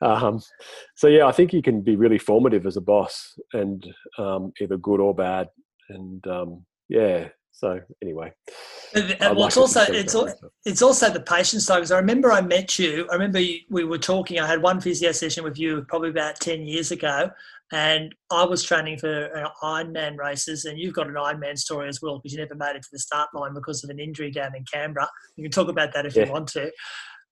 um, 0.00 0.40
so 0.94 1.06
yeah, 1.06 1.26
I 1.26 1.32
think 1.32 1.52
you 1.52 1.62
can 1.62 1.82
be 1.82 1.96
really 1.96 2.18
formative 2.18 2.66
as 2.66 2.76
a 2.76 2.80
boss, 2.80 3.38
and 3.52 3.86
um, 4.18 4.52
either 4.60 4.76
good 4.76 5.00
or 5.00 5.14
bad. 5.14 5.48
And 5.88 6.26
um, 6.26 6.66
yeah, 6.88 7.28
so 7.56 7.80
anyway, 8.02 8.34
And, 8.94 9.16
and 9.18 9.34
well, 9.34 9.46
it's 9.46 9.56
also 9.56 9.80
it's 9.88 10.14
it's 10.66 10.82
also 10.82 11.08
the 11.08 11.20
patience 11.20 11.64
side. 11.64 11.78
Because 11.78 11.90
I 11.90 11.96
remember 11.96 12.30
I 12.30 12.42
met 12.42 12.78
you. 12.78 13.08
I 13.10 13.14
remember 13.14 13.40
you, 13.40 13.60
we 13.70 13.84
were 13.84 13.96
talking. 13.96 14.38
I 14.38 14.46
had 14.46 14.60
one 14.60 14.78
physio 14.78 15.10
session 15.12 15.42
with 15.42 15.58
you 15.58 15.82
probably 15.88 16.10
about 16.10 16.38
ten 16.38 16.66
years 16.66 16.90
ago, 16.90 17.30
and 17.72 18.14
I 18.30 18.44
was 18.44 18.62
training 18.62 18.98
for 18.98 19.34
uh, 19.34 19.48
Ironman 19.62 20.18
races. 20.18 20.66
And 20.66 20.78
you've 20.78 20.92
got 20.92 21.06
an 21.06 21.14
Ironman 21.14 21.56
story 21.56 21.88
as 21.88 22.02
well 22.02 22.18
because 22.18 22.34
you 22.34 22.38
never 22.38 22.54
made 22.54 22.76
it 22.76 22.82
to 22.82 22.88
the 22.92 22.98
start 22.98 23.30
line 23.32 23.54
because 23.54 23.82
of 23.82 23.88
an 23.88 24.00
injury 24.00 24.30
down 24.30 24.54
in 24.54 24.62
Canberra. 24.70 25.08
You 25.36 25.44
can 25.44 25.50
talk 25.50 25.70
about 25.70 25.94
that 25.94 26.04
if 26.04 26.14
yeah. 26.14 26.26
you 26.26 26.32
want 26.32 26.48
to. 26.48 26.70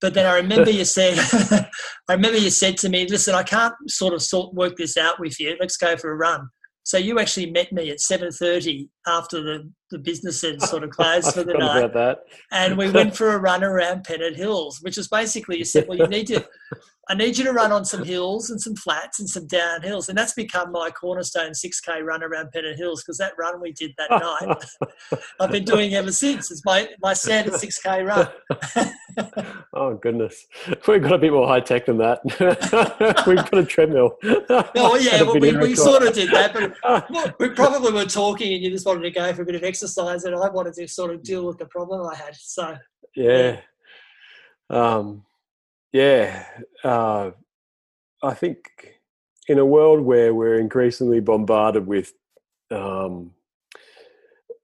But 0.01 0.15
then 0.15 0.25
I 0.25 0.37
remember 0.37 0.71
you 0.71 0.87
said, 0.87 1.19
I 2.09 2.15
remember 2.15 2.39
you 2.39 2.49
said 2.49 2.79
to 2.79 2.89
me, 2.89 3.07
"Listen, 3.07 3.35
I 3.35 3.43
can't 3.43 3.75
sort 3.89 4.15
of 4.15 4.23
sort 4.23 4.55
work 4.55 4.77
this 4.77 4.97
out 4.97 5.21
with 5.21 5.39
you. 5.39 5.55
Let's 5.61 5.77
go 5.77 5.99
for 5.99 6.11
a 6.11 6.17
run." 6.17 6.49
So 6.85 6.99
you 6.99 7.19
actually 7.19 7.51
met 7.51 7.73
me 7.73 7.91
at 7.91 8.01
seven 8.01 8.31
thirty 8.31 8.91
after 9.07 9.43
the, 9.43 9.71
the 9.91 9.99
business 9.99 10.43
had 10.43 10.61
sort 10.63 10.83
of 10.83 10.91
closed 10.91 11.35
for 11.35 11.45
the 11.45 11.55
night, 11.55 12.17
and 12.51 12.77
we 12.77 12.91
went 12.91 13.17
for 13.17 13.35
a 13.35 13.39
run 13.39 13.63
around 13.63 14.05
Pennant 14.05 14.37
Hills, 14.37 14.81
which 14.83 14.99
is 14.99 15.09
basically 15.09 15.59
you 15.59 15.65
said, 15.65 15.87
"Well, 15.89 15.99
you 15.99 16.07
need 16.07 16.27
to 16.29 16.45
I 17.09 17.15
need 17.15 17.37
you 17.37 17.45
to 17.45 17.53
run 17.53 17.71
on 17.71 17.85
some 17.85 18.03
hills 18.03 18.49
and 18.51 18.61
some 18.61 18.77
flats 18.77 19.21
and 19.21 19.29
some 19.29 19.47
downhills. 19.47 20.09
And 20.09 20.17
that's 20.17 20.33
become 20.33 20.73
my 20.73 20.91
cornerstone 20.91 21.51
6K 21.51 22.03
run 22.03 22.23
around 22.23 22.51
Pennant 22.53 22.79
Hills 22.79 23.03
because 23.03 23.19
that 23.19 23.33
run 23.39 23.61
we 23.61 23.73
did 23.73 23.93
that 23.99 24.11
night, 24.11 25.21
I've 25.41 25.51
been 25.51 25.65
doing 25.65 25.95
ever 25.95 26.13
since. 26.13 26.51
It's 26.51 26.65
my, 26.65 26.89
my 27.03 27.13
standard 27.13 27.55
6K 27.55 28.07
run. 28.07 28.95
oh, 29.75 29.95
goodness. 29.95 30.47
We've 30.89 31.03
got 31.03 31.13
a 31.13 31.19
bit 31.19 31.33
more 31.33 31.47
high 31.47 31.61
tech 31.61 31.87
than 31.87 31.99
that. 31.99 32.21
We've 33.27 33.37
got 33.37 33.59
a 33.59 33.65
treadmill. 33.65 34.17
oh, 34.23 34.99
yeah, 35.01 35.23
well, 35.23 35.39
we, 35.39 35.55
we 35.57 35.75
sort 35.75 36.05
of 36.05 36.15
did 36.15 36.31
that. 36.31 36.55
But 36.83 37.39
we 37.39 37.51
probably 37.51 37.93
were 37.93 38.07
talking 38.07 38.55
and 38.55 38.63
you 38.63 38.71
just 38.71 38.87
wanted 38.87 39.03
to 39.03 39.11
go 39.11 39.33
for 39.35 39.43
a 39.43 39.45
bit 39.45 39.57
of 39.57 39.63
exercise 39.63 39.74
and 39.83 40.35
I 40.35 40.49
wanted 40.49 40.75
to 40.75 40.89
sort 40.89 41.13
of 41.13 41.23
deal 41.23 41.47
with 41.47 41.59
the 41.59 41.67
problem 41.67 42.07
I 42.07 42.15
had. 42.17 42.35
So, 42.37 42.77
yeah. 43.15 43.61
Um, 44.71 45.25
yeah, 45.93 46.47
uh, 46.83 47.31
I 48.23 48.35
think 48.35 49.01
in 49.49 49.59
a 49.59 49.65
world 49.65 50.01
where 50.01 50.35
we're 50.35 50.59
increasingly 50.59 51.21
bombarded 51.21 51.87
with 51.87 52.13
um, 52.71 53.33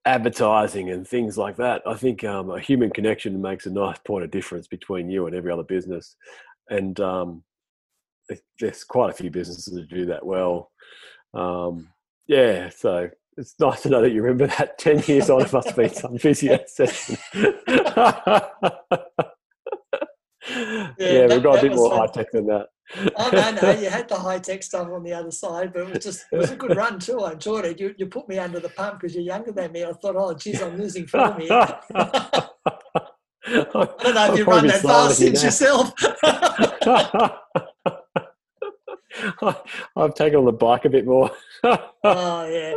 advertising 0.04 0.90
and 0.90 1.06
things 1.06 1.36
like 1.38 1.56
that, 1.56 1.82
I 1.86 1.94
think 1.94 2.24
um, 2.24 2.50
a 2.50 2.58
human 2.58 2.90
connection 2.90 3.40
makes 3.40 3.66
a 3.66 3.70
nice 3.70 3.98
point 3.98 4.24
of 4.24 4.30
difference 4.30 4.66
between 4.66 5.10
you 5.10 5.26
and 5.26 5.36
every 5.36 5.52
other 5.52 5.62
business. 5.62 6.16
And 6.68 6.98
um, 7.00 7.44
there's 8.58 8.84
quite 8.84 9.10
a 9.10 9.14
few 9.14 9.30
businesses 9.30 9.74
that 9.74 9.88
do 9.88 10.06
that 10.06 10.24
well. 10.24 10.70
Um, 11.34 11.88
yeah, 12.26 12.70
so 12.70 13.10
it's 13.40 13.58
nice 13.58 13.82
to 13.82 13.88
know 13.88 14.02
that 14.02 14.10
you 14.10 14.22
remember 14.22 14.46
that 14.46 14.78
10 14.84 15.02
years 15.06 15.30
on. 15.30 15.42
It 15.42 15.52
must 15.52 15.68
have 15.68 15.76
been 15.76 15.94
some 15.94 16.18
physio 16.18 16.60
session. 16.66 17.16
yeah, 17.34 17.42
yeah 20.98 21.26
we've 21.26 21.42
got 21.42 21.58
a 21.58 21.62
bit 21.62 21.74
more 21.74 21.96
high 21.96 22.06
tech 22.08 22.30
than 22.32 22.46
that. 22.46 22.66
oh 23.16 23.30
no, 23.32 23.50
no, 23.62 23.70
you 23.80 23.88
had 23.88 24.08
the 24.08 24.16
high 24.16 24.38
tech 24.38 24.62
stuff 24.62 24.88
on 24.88 25.02
the 25.02 25.12
other 25.12 25.30
side, 25.30 25.72
but 25.72 25.82
it 25.82 25.94
was 25.94 26.04
just 26.04 26.26
it 26.32 26.36
was 26.36 26.50
a 26.50 26.56
good 26.56 26.76
run 26.76 26.98
too. 26.98 27.20
I 27.20 27.32
enjoyed 27.32 27.64
it. 27.64 27.80
You 27.80 27.94
you 27.96 28.06
put 28.06 28.28
me 28.28 28.38
under 28.38 28.60
the 28.60 28.68
pump 28.68 29.00
because 29.00 29.14
you're 29.14 29.24
younger 29.24 29.52
than 29.52 29.72
me. 29.72 29.84
I 29.84 29.92
thought, 29.92 30.16
oh, 30.16 30.34
geez, 30.34 30.60
I'm 30.60 30.76
losing 30.76 31.06
form 31.06 31.40
here. 31.40 31.50
I 31.52 32.48
don't 33.46 33.74
know 34.14 34.32
if 34.32 34.38
you 34.38 34.44
run 34.44 34.66
that 34.66 34.82
fast 34.82 35.18
since 35.18 35.42
yourself. 35.42 35.92
I've 39.96 40.14
taken 40.14 40.40
on 40.40 40.44
the 40.44 40.52
bike 40.52 40.84
a 40.84 40.90
bit 40.90 41.06
more. 41.06 41.30
oh 41.64 42.44
yeah. 42.44 42.74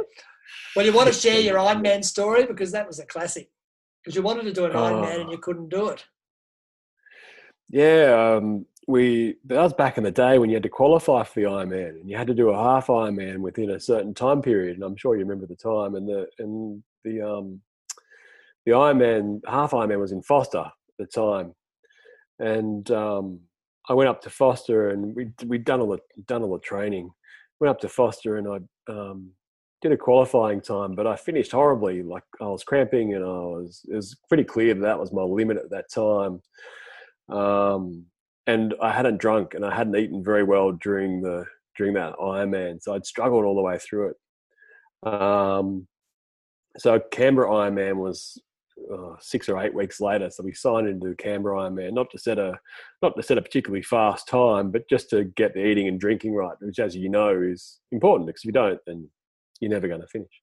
Well, 0.75 0.85
you 0.85 0.93
want 0.93 1.07
to 1.07 1.13
share 1.13 1.39
your 1.39 1.57
Ironman 1.57 2.03
story 2.03 2.45
because 2.45 2.71
that 2.71 2.87
was 2.87 2.99
a 2.99 3.05
classic. 3.05 3.49
Because 4.03 4.15
you 4.15 4.21
wanted 4.21 4.43
to 4.43 4.53
do 4.53 4.65
an 4.65 4.75
Iron 4.75 5.03
Ironman 5.03 5.21
and 5.21 5.31
you 5.31 5.37
couldn't 5.37 5.69
do 5.69 5.89
it. 5.89 6.03
Yeah, 7.69 8.37
um, 8.37 8.65
we 8.87 9.37
that 9.45 9.61
was 9.61 9.73
back 9.73 9.97
in 9.97 10.03
the 10.03 10.11
day 10.11 10.37
when 10.37 10.49
you 10.49 10.55
had 10.55 10.63
to 10.63 10.69
qualify 10.69 11.23
for 11.23 11.39
the 11.39 11.45
Ironman, 11.45 12.01
and 12.01 12.09
you 12.09 12.17
had 12.17 12.27
to 12.27 12.33
do 12.33 12.49
a 12.49 12.57
half 12.57 12.87
Ironman 12.87 13.37
within 13.37 13.71
a 13.71 13.79
certain 13.79 14.13
time 14.13 14.41
period. 14.41 14.75
And 14.75 14.83
I'm 14.83 14.97
sure 14.97 15.15
you 15.15 15.21
remember 15.21 15.45
the 15.45 15.55
time. 15.55 15.95
And 15.95 16.07
the 16.07 16.27
and 16.39 16.83
the 17.03 17.21
um, 17.21 17.61
the 18.65 18.73
Ironman 18.73 19.41
half 19.47 19.71
Ironman 19.71 19.99
was 19.99 20.11
in 20.11 20.21
Forster 20.21 20.65
at 20.65 20.73
the 20.99 21.05
time, 21.05 21.53
and 22.39 22.89
um, 22.91 23.39
I 23.89 23.93
went 23.93 24.09
up 24.09 24.21
to 24.21 24.29
Forster 24.29 24.89
and 24.89 25.15
we 25.15 25.31
we'd 25.45 25.65
done 25.65 25.81
all 25.81 25.89
the 25.89 25.99
done 26.25 26.43
all 26.43 26.53
the 26.53 26.59
training. 26.59 27.11
Went 27.59 27.69
up 27.69 27.79
to 27.81 27.89
Forster 27.89 28.37
and 28.37 28.47
I 28.47 28.91
um, 28.91 29.31
did 29.83 29.91
a 29.91 29.97
qualifying 29.97 30.61
time, 30.61 30.95
but 30.95 31.05
I 31.05 31.15
finished 31.17 31.51
horribly. 31.51 32.01
Like 32.01 32.23
I 32.41 32.45
was 32.45 32.63
cramping, 32.63 33.13
and 33.13 33.23
I 33.23 33.27
was 33.27 33.85
it 33.87 33.95
was 33.95 34.15
pretty 34.29 34.45
clear 34.45 34.73
that 34.73 34.81
that 34.81 34.99
was 34.99 35.13
my 35.13 35.21
limit 35.21 35.57
at 35.57 35.69
that 35.71 35.91
time. 35.91 36.41
Um, 37.29 38.05
and 38.47 38.73
I 38.81 38.91
hadn't 38.91 39.21
drunk 39.21 39.53
and 39.53 39.65
I 39.65 39.73
hadn't 39.73 39.95
eaten 39.95 40.23
very 40.23 40.43
well 40.43 40.71
during 40.71 41.21
the 41.21 41.45
during 41.77 41.93
that 41.95 42.15
Ironman, 42.15 42.81
so 42.81 42.93
I'd 42.93 43.05
struggled 43.05 43.45
all 43.45 43.55
the 43.55 43.61
way 43.61 43.77
through 43.77 44.11
it. 44.11 45.11
Um, 45.11 45.87
so 46.77 46.99
Canberra 47.11 47.49
Ironman 47.49 47.97
was 47.97 48.41
uh, 48.91 49.15
six 49.19 49.49
or 49.49 49.61
eight 49.61 49.73
weeks 49.73 49.99
later, 49.99 50.29
so 50.29 50.43
we 50.43 50.53
signed 50.53 50.87
into 50.87 51.13
Canberra 51.15 51.69
Ironman 51.69 51.93
not 51.93 52.09
to 52.11 52.17
set 52.17 52.39
a 52.39 52.57
not 53.01 53.17
to 53.17 53.23
set 53.23 53.37
a 53.37 53.41
particularly 53.41 53.83
fast 53.83 54.29
time, 54.29 54.71
but 54.71 54.89
just 54.89 55.09
to 55.09 55.25
get 55.25 55.53
the 55.53 55.65
eating 55.65 55.89
and 55.89 55.99
drinking 55.99 56.35
right, 56.35 56.55
which, 56.61 56.79
as 56.79 56.95
you 56.95 57.09
know, 57.09 57.41
is 57.41 57.79
important 57.91 58.27
because 58.27 58.43
if 58.43 58.45
you 58.45 58.53
don't, 58.53 58.79
then 58.87 59.09
you're 59.59 59.71
never 59.71 59.87
going 59.87 60.01
to 60.01 60.07
finish. 60.07 60.41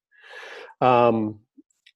Um, 0.81 1.39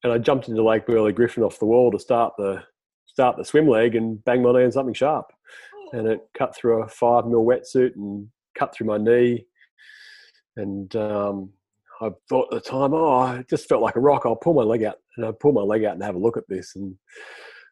and 0.04 0.14
I 0.14 0.18
jumped 0.18 0.48
into 0.48 0.64
Lake 0.64 0.86
Burley 0.86 1.14
Griffin 1.14 1.44
off 1.44 1.60
the 1.60 1.66
wall 1.66 1.92
to 1.92 2.00
start 2.00 2.34
the 2.38 2.64
start 3.08 3.38
the 3.38 3.46
swim 3.46 3.68
leg 3.68 3.96
and 3.96 4.24
bang 4.26 4.44
my 4.44 4.52
knee 4.52 4.66
on 4.66 4.72
something 4.72 4.94
sharp. 4.94 5.32
And 5.94 6.08
it 6.08 6.20
cut 6.38 6.56
through 6.56 6.84
a 6.84 6.88
five 6.88 7.26
mil 7.26 7.46
wetsuit 7.46 7.96
and 7.96 8.28
cut 8.58 8.76
through 8.76 8.88
my 8.88 8.98
knee. 8.98 9.46
And 10.58 10.94
um, 10.96 11.50
I 12.02 12.10
thought 12.30 12.54
at 12.54 12.64
the 12.64 12.70
time, 12.70 12.94
oh, 12.94 13.32
it 13.32 13.50
just 13.50 13.68
felt 13.68 13.82
like 13.82 13.96
a 13.96 14.02
rock. 14.02 14.24
I'll 14.26 14.36
pull 14.36 14.54
my 14.54 14.64
leg 14.64 14.84
out. 14.84 14.98
And 15.18 15.26
I 15.26 15.32
pulled 15.32 15.56
my 15.56 15.62
leg 15.62 15.86
out 15.86 15.94
and 15.94 16.04
have 16.04 16.16
a 16.16 16.20
look 16.20 16.38
at 16.38 16.48
this 16.50 16.76
and 16.76 16.96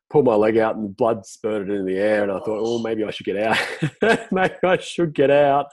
pulled 0.09 0.25
my 0.25 0.35
leg 0.35 0.57
out 0.57 0.75
and 0.75 0.95
blood 0.95 1.25
spurted 1.25 1.69
in 1.69 1.85
the 1.85 1.97
air. 1.97 2.23
And 2.23 2.31
I 2.31 2.39
thought, 2.39 2.61
oh, 2.63 2.81
maybe 2.81 3.03
I 3.03 3.11
should 3.11 3.25
get 3.25 3.37
out. 3.37 3.57
maybe 4.31 4.55
I 4.63 4.77
should 4.77 5.13
get 5.13 5.29
out. 5.29 5.67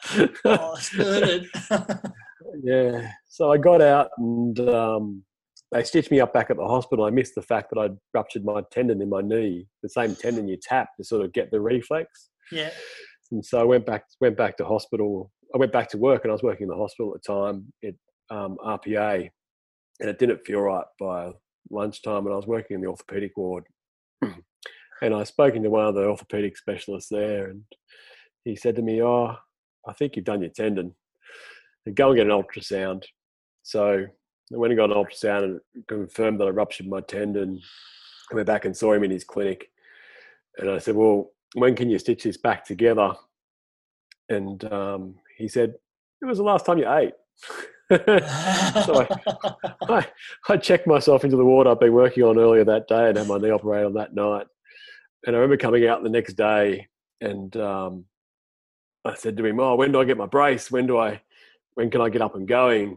oh, 0.45 0.77
spurted. 0.77 1.47
yeah. 2.63 3.11
So 3.29 3.53
I 3.53 3.59
got 3.59 3.81
out 3.81 4.11
and 4.19 4.59
um, 4.61 5.25
they 5.73 5.85
stitched 5.85 6.11
me 6.11 6.21
up 6.21 6.33
back 6.33 6.51
at 6.51 6.57
the 6.57 6.67
hospital. 6.67 7.05
I 7.05 7.11
missed 7.11 7.35
the 7.35 7.43
fact 7.43 7.71
that 7.71 7.81
I'd 7.81 7.97
ruptured 8.13 8.45
my 8.45 8.63
tendon 8.73 9.01
in 9.01 9.09
my 9.09 9.21
knee, 9.21 9.67
the 9.83 9.89
same 9.89 10.15
tendon 10.15 10.49
you 10.49 10.57
tap 10.61 10.89
to 10.97 11.05
sort 11.05 11.25
of 11.25 11.33
get 11.33 11.51
the 11.51 11.61
reflex. 11.61 12.31
Yeah. 12.51 12.71
And 13.31 13.45
so 13.45 13.61
I 13.61 13.65
went 13.65 13.87
back 13.87 14.05
went 14.21 14.37
back 14.37 14.57
to 14.57 14.65
hospital. 14.65 15.31
I 15.55 15.59
went 15.59 15.73
back 15.73 15.89
to 15.91 15.99
work, 15.99 16.25
and 16.25 16.31
I 16.31 16.35
was 16.35 16.43
working 16.43 16.65
in 16.65 16.69
the 16.69 16.77
hospital 16.77 17.15
at 17.15 17.23
the 17.23 17.33
time 17.33 17.73
at 17.85 18.37
um, 18.37 18.57
RPA, 18.65 19.29
and 20.01 20.11
it 20.11 20.19
didn't 20.19 20.45
feel 20.45 20.61
right 20.61 20.85
by 20.99 21.31
lunchtime. 21.71 22.27
And 22.27 22.33
I 22.33 22.37
was 22.37 22.47
working 22.47 22.77
in 22.77 22.81
the 22.81 22.89
orthopedic 22.89 23.37
ward, 23.37 23.65
and 24.23 25.15
I 25.15 25.23
spoken 25.25 25.63
to 25.63 25.71
one 25.71 25.87
of 25.87 25.95
the 25.95 26.05
orthopedic 26.05 26.57
specialists 26.57 27.11
there, 27.11 27.51
and 27.51 27.63
he 28.45 28.57
said 28.57 28.75
to 28.77 28.83
me, 28.83 29.03
"Oh, 29.03 29.37
I 29.87 29.93
think 29.93 30.17
you've 30.17 30.25
done 30.25 30.43
your 30.43 30.51
tendon. 30.51 30.95
Go 31.95 32.09
and 32.09 32.17
get 32.17 32.27
an 32.27 32.33
ultrasound." 32.33 33.05
So 33.63 34.07
I 34.53 34.57
went 34.57 34.73
and 34.73 34.79
got 34.79 34.91
an 34.91 34.97
ultrasound 34.97 35.45
and 35.45 35.61
confirmed 35.87 36.41
that 36.41 36.49
I 36.49 36.51
ruptured 36.51 36.89
my 36.89 37.01
tendon. 37.01 37.61
I 38.33 38.35
went 38.35 38.47
back 38.47 38.65
and 38.65 38.77
saw 38.77 38.93
him 38.93 39.05
in 39.05 39.11
his 39.11 39.25
clinic. 39.25 39.71
And 40.59 40.71
I 40.71 40.79
said, 40.79 40.97
Well, 40.97 41.31
when 41.55 41.77
can 41.77 41.89
you 41.89 41.99
stitch 41.99 42.25
this 42.25 42.37
back 42.37 42.65
together? 42.65 43.13
And 44.29 44.63
um, 44.73 45.15
he 45.37 45.49
said, 45.49 45.75
It 46.21 46.27
was 46.27 46.39
the 46.39 46.45
last 46.45 46.67
time 46.67 46.79
you 46.79 46.93
ate. 46.93 47.15
so 47.91 49.07
I, 49.11 49.65
I, 49.89 50.07
I, 50.49 50.57
checked 50.57 50.87
myself 50.87 51.25
into 51.25 51.37
the 51.37 51.45
ward 51.45 51.67
I'd 51.67 51.81
been 51.81 51.93
working 51.93 52.23
on 52.23 52.39
earlier 52.39 52.65
that 52.65 52.87
day 52.87 53.09
and 53.09 53.19
had 53.19 53.27
my 53.27 53.39
knee 53.39 53.51
operated 53.51 53.87
on 53.87 53.95
that 53.95 54.15
night. 54.15 54.47
And 55.27 55.35
I 55.35 55.39
remember 55.39 55.57
coming 55.57 55.89
out 55.89 56.05
the 56.05 56.09
next 56.09 56.35
day 56.35 56.87
and 57.21 57.57
um, 57.57 58.05
I 59.05 59.15
said 59.15 59.37
to 59.37 59.45
him, 59.45 59.59
Oh, 59.59 59.75
when 59.75 59.91
do 59.91 60.01
I 60.01 60.05
get 60.05 60.17
my 60.17 60.27
brace? 60.27 60.71
When 60.71 60.87
do 60.87 60.99
I, 60.99 61.21
when 61.75 61.91
can 61.91 62.01
I 62.01 62.09
get 62.09 62.23
up 62.23 62.35
and 62.35 62.49
going? 62.49 62.97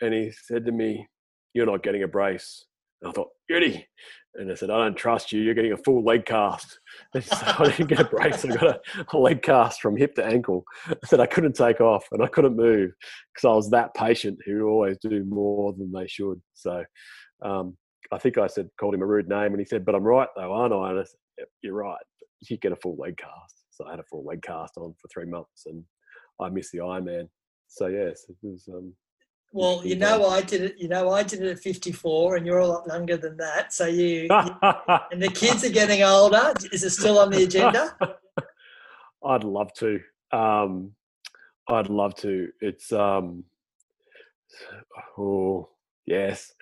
and 0.00 0.14
he 0.14 0.30
said 0.30 0.64
to 0.66 0.72
me, 0.72 1.06
"You're 1.54 1.66
not 1.66 1.82
getting 1.82 2.02
a 2.02 2.08
brace." 2.08 2.66
And 3.00 3.10
I 3.10 3.12
thought, 3.12 3.30
"Goody," 3.48 3.86
and 4.34 4.50
I 4.50 4.54
said, 4.54 4.70
"I 4.70 4.78
don't 4.78 4.96
trust 4.96 5.32
you. 5.32 5.40
You're 5.40 5.54
getting 5.54 5.72
a 5.72 5.76
full 5.78 6.04
leg 6.04 6.24
cast." 6.24 6.78
And 7.14 7.24
so 7.24 7.36
I 7.40 7.70
didn't 7.70 7.88
get 7.88 8.00
a 8.00 8.04
brace. 8.04 8.44
I 8.44 8.48
got 8.48 8.62
a, 8.62 8.80
a, 9.12 9.18
leg 9.18 9.42
cast 9.42 9.80
from 9.80 9.96
hip 9.96 10.14
to 10.16 10.24
ankle. 10.24 10.64
Said 11.04 11.20
I 11.20 11.26
couldn't 11.26 11.54
take 11.54 11.80
off 11.80 12.06
and 12.10 12.22
I 12.22 12.26
couldn't 12.26 12.56
move 12.56 12.90
because 13.34 13.48
I 13.48 13.54
was 13.54 13.70
that 13.70 13.94
patient 13.94 14.38
who 14.44 14.66
always 14.66 14.96
do 14.98 15.24
more 15.24 15.72
than 15.74 15.92
they 15.92 16.06
should. 16.06 16.40
So 16.54 16.84
um, 17.42 17.76
I 18.12 18.18
think 18.18 18.38
I 18.38 18.46
said 18.46 18.68
called 18.78 18.94
him 18.94 19.02
a 19.02 19.06
rude 19.06 19.28
name, 19.28 19.52
and 19.52 19.58
he 19.58 19.64
said, 19.64 19.84
"But 19.84 19.94
I'm 19.94 20.04
right 20.04 20.28
though, 20.36 20.52
aren't 20.52 20.74
I?" 20.74 20.90
And 20.90 21.00
I 21.00 21.04
said, 21.04 21.20
yep, 21.38 21.48
"You're 21.62 21.74
right. 21.74 21.98
You 22.48 22.56
get 22.58 22.72
a 22.72 22.76
full 22.76 22.96
leg 22.96 23.16
cast." 23.18 23.64
So 23.70 23.86
I 23.86 23.90
had 23.90 24.00
a 24.00 24.04
full 24.10 24.24
leg 24.24 24.42
cast 24.42 24.78
on 24.78 24.94
for 25.00 25.08
three 25.12 25.26
months, 25.26 25.64
and 25.66 25.84
I 26.40 26.48
missed 26.48 26.72
the 26.72 26.78
Ironman. 26.78 27.28
So 27.68 27.86
yes, 27.88 28.26
it 28.28 28.36
was 28.42 28.68
um, 28.72 28.92
Well, 29.52 29.82
you 29.84 29.96
know, 29.96 30.26
I 30.26 30.40
did 30.42 30.62
it. 30.62 30.74
You 30.78 30.88
know, 30.88 31.10
I 31.10 31.22
did 31.22 31.42
it 31.42 31.50
at 31.50 31.58
54, 31.58 32.36
and 32.36 32.46
you're 32.46 32.58
a 32.58 32.66
lot 32.66 32.86
younger 32.86 33.16
than 33.16 33.36
that. 33.36 33.72
So 33.72 33.86
you, 33.86 34.22
you 34.22 34.28
and 35.10 35.22
the 35.22 35.30
kids 35.32 35.64
are 35.64 35.70
getting 35.70 36.02
older. 36.02 36.52
Is 36.72 36.84
it 36.84 36.90
still 36.90 37.18
on 37.18 37.30
the 37.30 37.44
agenda? 37.44 37.96
I'd 39.24 39.44
love 39.44 39.72
to. 39.74 40.00
Um, 40.32 40.92
I'd 41.68 41.88
love 41.88 42.14
to. 42.16 42.50
It's 42.60 42.92
um, 42.92 43.44
oh 45.18 45.68
yes, 46.06 46.52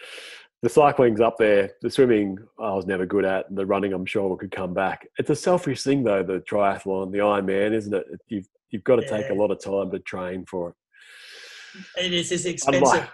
the 0.62 0.68
cycling's 0.68 1.20
up 1.20 1.36
there. 1.38 1.72
The 1.82 1.90
swimming 1.90 2.38
I 2.58 2.72
was 2.72 2.86
never 2.86 3.04
good 3.04 3.24
at. 3.24 3.54
The 3.54 3.66
running 3.66 3.92
I'm 3.92 4.06
sure 4.06 4.36
could 4.36 4.50
come 4.50 4.72
back. 4.72 5.06
It's 5.18 5.30
a 5.30 5.36
selfish 5.36 5.82
thing 5.82 6.04
though. 6.04 6.22
The 6.22 6.40
triathlon, 6.50 7.12
the 7.12 7.18
Ironman, 7.18 7.72
isn't 7.72 7.94
it? 7.94 8.06
You've 8.28 8.48
you've 8.70 8.84
got 8.84 8.96
to 8.96 9.02
yeah. 9.02 9.18
take 9.18 9.30
a 9.30 9.34
lot 9.34 9.50
of 9.50 9.62
time 9.62 9.90
to 9.90 9.98
train 10.00 10.44
for 10.46 10.70
it. 10.70 10.74
It 11.98 12.12
is. 12.12 12.32
It's 12.32 12.44
expensive. 12.44 12.82
I'd 12.82 12.98
like, 12.98 13.08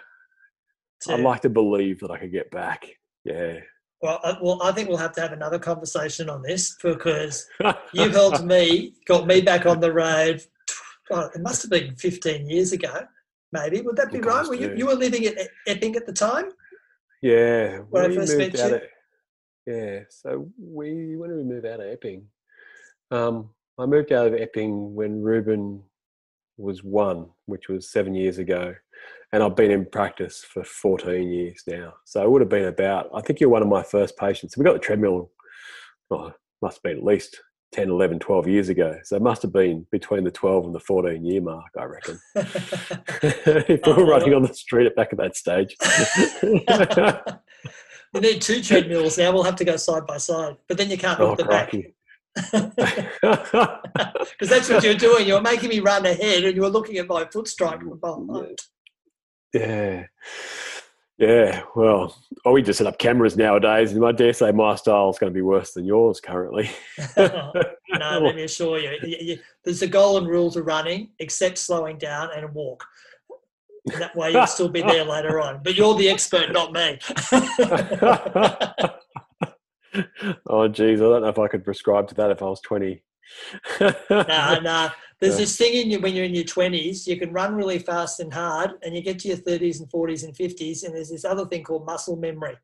to, 1.02 1.12
I'd 1.14 1.20
like 1.20 1.40
to 1.42 1.50
believe 1.50 2.00
that 2.00 2.10
I 2.10 2.18
could 2.18 2.32
get 2.32 2.50
back. 2.50 2.86
Yeah. 3.24 3.58
Well, 4.02 4.20
I, 4.24 4.36
well, 4.40 4.62
I 4.62 4.72
think 4.72 4.88
we'll 4.88 4.98
have 4.98 5.12
to 5.12 5.20
have 5.20 5.32
another 5.32 5.58
conversation 5.58 6.30
on 6.30 6.42
this 6.42 6.76
because 6.82 7.46
you 7.92 8.08
helped 8.08 8.42
me, 8.42 8.94
got 9.06 9.26
me 9.26 9.40
back 9.40 9.66
on 9.66 9.80
the 9.80 9.92
road. 9.92 10.42
Oh, 11.10 11.28
it 11.34 11.40
must 11.40 11.62
have 11.62 11.70
been 11.70 11.94
15 11.96 12.48
years 12.48 12.72
ago, 12.72 13.02
maybe. 13.52 13.82
Would 13.82 13.96
that 13.96 14.12
be 14.12 14.20
right? 14.20 14.46
Were 14.46 14.54
you, 14.54 14.74
you 14.74 14.86
were 14.86 14.94
living 14.94 15.26
at 15.26 15.48
Epping 15.66 15.96
at 15.96 16.06
the 16.06 16.12
time? 16.12 16.50
Yeah. 17.20 17.78
When 17.90 18.10
I 18.10 18.14
first 18.14 18.38
met 18.38 18.54
you? 18.56 18.74
Of, 18.76 18.82
yeah. 19.66 20.00
So 20.08 20.48
we 20.58 21.16
when 21.16 21.30
did 21.30 21.36
we 21.36 21.44
move 21.44 21.64
out 21.64 21.80
of 21.80 21.86
Epping? 21.86 22.26
Um, 23.10 23.50
I 23.78 23.86
moved 23.86 24.12
out 24.12 24.26
of 24.26 24.34
Epping 24.34 24.94
when 24.94 25.22
Ruben 25.22 25.82
was 26.60 26.84
one, 26.84 27.26
which 27.46 27.68
was 27.68 27.90
seven 27.90 28.14
years 28.14 28.38
ago. 28.38 28.74
And 29.32 29.42
I've 29.42 29.56
been 29.56 29.70
in 29.70 29.86
practice 29.86 30.44
for 30.44 30.64
14 30.64 31.30
years 31.30 31.62
now. 31.66 31.94
So 32.04 32.22
it 32.22 32.30
would 32.30 32.42
have 32.42 32.48
been 32.48 32.66
about, 32.66 33.08
I 33.14 33.20
think 33.20 33.40
you're 33.40 33.48
one 33.48 33.62
of 33.62 33.68
my 33.68 33.82
first 33.82 34.16
patients. 34.16 34.56
We 34.56 34.64
got 34.64 34.72
the 34.72 34.80
treadmill, 34.80 35.30
oh, 36.10 36.32
must 36.60 36.78
have 36.78 36.82
been 36.82 36.98
at 36.98 37.04
least 37.04 37.40
10, 37.72 37.88
11, 37.88 38.18
12 38.18 38.48
years 38.48 38.68
ago. 38.68 38.98
So 39.04 39.16
it 39.16 39.22
must 39.22 39.42
have 39.42 39.52
been 39.52 39.86
between 39.92 40.24
the 40.24 40.30
12 40.30 40.66
and 40.66 40.74
the 40.74 40.80
14 40.80 41.24
year 41.24 41.40
mark, 41.40 41.70
I 41.78 41.84
reckon. 41.84 42.18
Oh, 43.22 43.22
if 43.68 43.80
we 43.86 43.92
were 43.92 44.06
running 44.06 44.34
on 44.34 44.42
the 44.42 44.54
street 44.54 44.86
at 44.86 44.96
back 44.96 45.12
at 45.12 45.18
that 45.18 45.36
stage. 45.36 45.76
we 48.14 48.20
need 48.20 48.40
two 48.40 48.62
treadmills 48.62 49.18
now. 49.18 49.32
We'll 49.32 49.42
have 49.42 49.56
to 49.56 49.64
go 49.64 49.76
side 49.76 50.06
by 50.06 50.16
side. 50.16 50.56
But 50.68 50.78
then 50.78 50.90
you 50.90 50.96
can't 50.96 51.20
look 51.20 51.30
oh, 51.30 51.36
the 51.36 51.44
back. 51.44 51.74
Because 52.34 52.72
that's 54.48 54.68
what 54.68 54.84
you're 54.84 54.94
doing. 54.94 55.26
You're 55.26 55.40
making 55.40 55.68
me 55.68 55.80
run 55.80 56.06
ahead 56.06 56.44
and 56.44 56.56
you're 56.56 56.70
looking 56.70 56.98
at 56.98 57.08
my 57.08 57.24
foot 57.26 57.48
strike 57.48 57.80
behind. 58.00 58.58
Yeah. 59.52 60.06
Yeah, 61.20 61.64
well, 61.76 62.16
oh, 62.46 62.52
we 62.52 62.62
just 62.62 62.78
set 62.78 62.86
up 62.86 62.98
cameras 62.98 63.36
nowadays, 63.36 63.92
and 63.92 64.02
I 64.02 64.10
dare 64.10 64.32
say 64.32 64.52
my 64.52 64.74
style 64.74 65.10
is 65.10 65.18
going 65.18 65.30
to 65.30 65.36
be 65.36 65.42
worse 65.42 65.74
than 65.74 65.84
yours 65.84 66.18
currently. 66.18 66.70
no, 67.18 67.52
let 67.98 68.34
me 68.34 68.44
assure 68.44 68.78
you, 68.78 69.36
there's 69.62 69.82
a 69.82 69.86
golden 69.86 70.26
rule 70.26 70.50
to 70.52 70.62
running, 70.62 71.10
except 71.18 71.58
slowing 71.58 71.98
down 71.98 72.30
and 72.34 72.54
walk. 72.54 72.86
that 73.98 74.16
way 74.16 74.32
you'll 74.32 74.46
still 74.46 74.70
be 74.70 74.80
there 74.80 75.04
later 75.04 75.42
on. 75.42 75.60
But 75.62 75.74
you're 75.74 75.94
the 75.94 76.08
expert, 76.08 76.52
not 76.52 76.72
me. 76.72 76.98
oh, 80.48 80.68
geez, 80.68 81.00
I 81.00 81.04
don't 81.04 81.22
know 81.22 81.28
if 81.28 81.38
I 81.38 81.48
could 81.48 81.64
prescribe 81.64 82.08
to 82.08 82.14
that 82.16 82.30
if 82.30 82.42
I 82.42 82.46
was 82.46 82.60
20. 82.60 83.02
nah, 84.10 84.60
nah. 84.60 84.90
There's 85.20 85.36
this 85.36 85.56
thing 85.58 85.74
in 85.74 85.90
you 85.90 86.00
when 86.00 86.14
you're 86.14 86.24
in 86.24 86.34
your 86.34 86.44
20s, 86.44 87.06
you 87.06 87.18
can 87.18 87.30
run 87.30 87.54
really 87.54 87.78
fast 87.78 88.20
and 88.20 88.32
hard, 88.32 88.72
and 88.82 88.96
you 88.96 89.02
get 89.02 89.18
to 89.20 89.28
your 89.28 89.36
30s 89.36 89.80
and 89.80 89.90
40s 89.90 90.24
and 90.24 90.34
50s, 90.34 90.82
and 90.82 90.94
there's 90.94 91.10
this 91.10 91.26
other 91.26 91.44
thing 91.44 91.62
called 91.62 91.84
muscle 91.84 92.16
memory. 92.16 92.56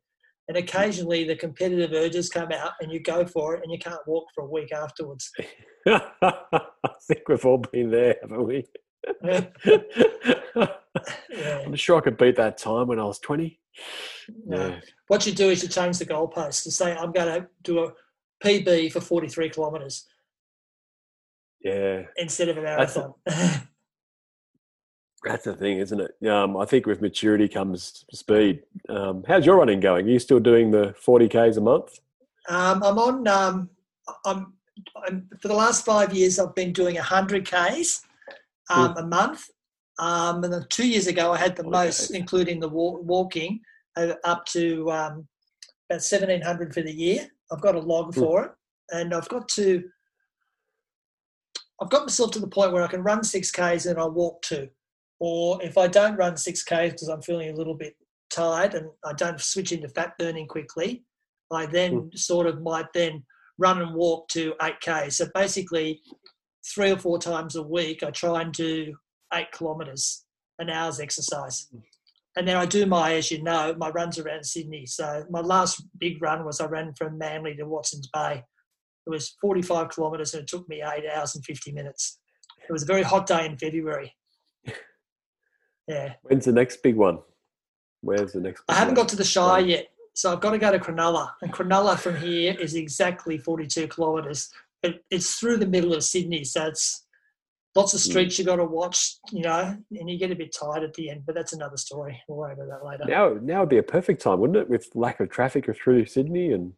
And 0.47 0.57
hmm. 0.57 0.63
occasionally 0.63 1.23
the 1.23 1.35
competitive 1.35 1.91
urges 1.93 2.29
come 2.29 2.51
out, 2.51 2.71
and 2.81 2.91
you 2.91 2.99
go 2.99 3.27
for 3.27 3.55
it, 3.55 3.63
and 3.63 3.71
you 3.71 3.77
can't 3.77 3.99
walk 4.07 4.25
for 4.33 4.43
a 4.43 4.49
week 4.49 4.71
afterwards. 4.71 5.31
I 5.87 6.61
think 7.07 7.29
we've 7.29 7.45
all 7.45 7.59
been 7.59 7.91
there, 7.91 8.15
haven't 8.21 8.43
we? 8.43 8.65
yeah. 9.23 9.45
I'm 11.65 11.75
sure 11.75 11.97
I 11.97 12.01
could 12.01 12.17
beat 12.17 12.37
that 12.37 12.57
time 12.57 12.87
when 12.87 12.99
I 12.99 13.03
was 13.03 13.19
20. 13.19 13.59
No. 14.45 14.79
What 15.07 15.25
you 15.25 15.33
do 15.33 15.49
is 15.49 15.63
you 15.63 15.69
change 15.69 15.99
the 15.99 16.05
goalpost 16.05 16.63
to 16.63 16.71
say, 16.71 16.95
I'm 16.95 17.11
going 17.11 17.41
to 17.41 17.47
do 17.63 17.79
a 17.79 17.93
PB 18.43 18.91
for 18.91 19.01
43 19.01 19.49
kilometres. 19.49 20.05
Yeah. 21.61 22.03
Instead 22.17 22.49
of 22.49 22.57
a 22.57 22.61
marathon. 22.61 23.13
That's, 23.25 23.59
that's 25.23 25.45
the 25.45 25.55
thing, 25.55 25.79
isn't 25.79 25.99
it? 25.99 26.27
Um, 26.27 26.57
I 26.57 26.65
think 26.65 26.85
with 26.85 27.01
maturity 27.01 27.47
comes 27.47 28.05
speed. 28.11 28.63
Um, 28.89 29.23
how's 29.27 29.45
your 29.45 29.57
running 29.57 29.79
going? 29.79 30.05
Are 30.05 30.09
you 30.09 30.19
still 30.19 30.39
doing 30.39 30.71
the 30.71 30.93
40Ks 31.05 31.57
a 31.57 31.61
month? 31.61 31.99
Um, 32.49 32.83
I'm 32.83 32.97
on, 32.97 33.27
um, 33.27 33.69
I'm, 34.25 34.53
I'm, 35.07 35.29
for 35.41 35.47
the 35.47 35.53
last 35.53 35.85
five 35.85 36.13
years, 36.13 36.37
I've 36.37 36.55
been 36.55 36.73
doing 36.73 36.95
100Ks 36.95 38.03
um, 38.69 38.95
a 38.97 39.05
month. 39.05 39.49
Um, 39.99 40.43
and 40.43 40.53
then 40.53 40.65
two 40.69 40.87
years 40.87 41.07
ago, 41.07 41.31
I 41.31 41.37
had 41.37 41.55
the 41.55 41.63
okay. 41.63 41.71
most, 41.71 42.11
including 42.11 42.59
the 42.59 42.69
walking, 42.69 43.59
uh, 43.59 43.66
up 44.23 44.45
to 44.47 44.91
um, 44.91 45.27
about 45.89 46.03
1700 46.03 46.73
for 46.73 46.81
the 46.81 46.91
year. 46.91 47.27
I've 47.51 47.61
got 47.61 47.75
a 47.75 47.79
log 47.79 48.13
hmm. 48.13 48.19
for 48.19 48.45
it, 48.45 48.51
and 48.91 49.13
I've 49.13 49.29
got 49.29 49.47
to. 49.49 49.83
I've 51.81 51.89
got 51.89 52.03
myself 52.03 52.31
to 52.31 52.39
the 52.39 52.47
point 52.47 52.73
where 52.73 52.83
I 52.83 52.87
can 52.87 53.03
run 53.03 53.23
six 53.23 53.51
k's 53.51 53.85
and 53.85 53.99
I 53.99 54.05
walk 54.05 54.41
two, 54.41 54.67
or 55.19 55.63
if 55.63 55.77
I 55.77 55.87
don't 55.87 56.17
run 56.17 56.35
six 56.35 56.63
k's 56.63 56.93
because 56.93 57.07
I'm 57.07 57.21
feeling 57.21 57.49
a 57.49 57.55
little 57.55 57.75
bit 57.75 57.95
tired 58.31 58.73
and 58.73 58.87
I 59.05 59.13
don't 59.13 59.39
switch 59.39 59.71
into 59.71 59.87
fat 59.89 60.13
burning 60.17 60.47
quickly, 60.47 61.03
I 61.51 61.67
then 61.67 61.93
mm. 61.93 62.17
sort 62.17 62.47
of 62.47 62.63
might 62.63 62.91
then 62.93 63.23
run 63.59 63.81
and 63.81 63.93
walk 63.93 64.27
to 64.29 64.55
eight 64.63 64.79
k's. 64.81 65.17
So 65.17 65.27
basically, 65.35 66.01
three 66.73 66.91
or 66.91 66.97
four 66.97 67.19
times 67.19 67.55
a 67.55 67.63
week, 67.63 68.03
I 68.03 68.11
try 68.11 68.41
and 68.41 68.51
do 68.51 68.95
eight 69.33 69.51
kilometres, 69.51 70.25
an 70.59 70.69
hour's 70.69 70.99
exercise. 70.99 71.67
And 72.37 72.47
then 72.47 72.55
I 72.55 72.67
do 72.67 72.85
my, 72.85 73.15
as 73.15 73.31
you 73.31 73.41
know, 73.41 73.75
my 73.79 73.89
runs 73.89 74.19
around 74.19 74.45
Sydney. 74.45 74.85
So 74.85 75.25
my 75.31 75.41
last 75.41 75.83
big 75.97 76.21
run 76.21 76.45
was 76.45 76.61
I 76.61 76.67
ran 76.67 76.93
from 76.93 77.17
Manly 77.17 77.55
to 77.55 77.63
Watson's 77.63 78.07
Bay. 78.13 78.43
It 79.07 79.09
was 79.09 79.35
45 79.41 79.89
kilometres 79.89 80.33
and 80.33 80.43
it 80.43 80.47
took 80.47 80.69
me 80.69 80.83
eight 80.83 81.05
hours 81.11 81.33
and 81.35 81.43
50 81.43 81.71
minutes. 81.71 82.19
It 82.69 82.71
was 82.71 82.83
a 82.83 82.85
very 82.85 83.01
hot 83.01 83.25
day 83.25 83.45
in 83.45 83.57
February. 83.57 84.15
Yeah. 85.87 86.15
When's 86.23 86.43
the 86.43 86.51
next 86.51 86.83
big 86.83 86.97
one? 86.97 87.19
Where's 88.01 88.33
the 88.33 88.41
next? 88.41 88.61
I 88.67 88.73
haven't 88.73 88.95
one? 88.95 89.03
got 89.03 89.09
to 89.09 89.15
the 89.15 89.23
Shire 89.23 89.61
yet. 89.61 89.87
So 90.15 90.33
I've 90.33 90.41
got 90.41 90.51
to 90.51 90.57
go 90.57 90.69
to 90.69 90.79
Cronulla. 90.79 91.31
And 91.41 91.53
Cronulla 91.53 91.97
from 91.97 92.17
here 92.17 92.53
is 92.59 92.75
exactly 92.75 93.37
42 93.37 93.87
kilometres. 93.87 94.49
But 94.83 94.95
it's 95.09 95.35
through 95.35 95.57
the 95.57 95.65
middle 95.65 95.93
of 95.93 96.03
Sydney. 96.03 96.43
So 96.43 96.65
it's 96.65 97.06
lots 97.77 97.93
of 97.93 97.99
mm. 97.99 98.09
streets 98.09 98.37
you 98.37 98.45
got 98.45 98.57
to 98.57 98.65
watch, 98.65 99.17
you 99.31 99.41
know, 99.41 99.77
and 99.91 100.09
you 100.09 100.17
get 100.17 100.31
a 100.31 100.35
bit 100.35 100.53
tired 100.57 100.83
at 100.83 100.93
the 100.95 101.09
end. 101.09 101.23
But 101.25 101.35
that's 101.35 101.53
another 101.53 101.77
story. 101.77 102.21
We'll 102.27 102.39
worry 102.39 102.53
about 102.53 102.67
that 102.67 102.85
later. 102.85 103.05
Now, 103.07 103.37
now 103.41 103.61
would 103.61 103.69
be 103.69 103.77
a 103.77 103.83
perfect 103.83 104.21
time, 104.21 104.39
wouldn't 104.39 104.57
it, 104.57 104.69
with 104.69 104.89
lack 104.95 105.19
of 105.19 105.29
traffic 105.29 105.69
through 105.75 106.05
Sydney 106.05 106.51
and. 106.51 106.73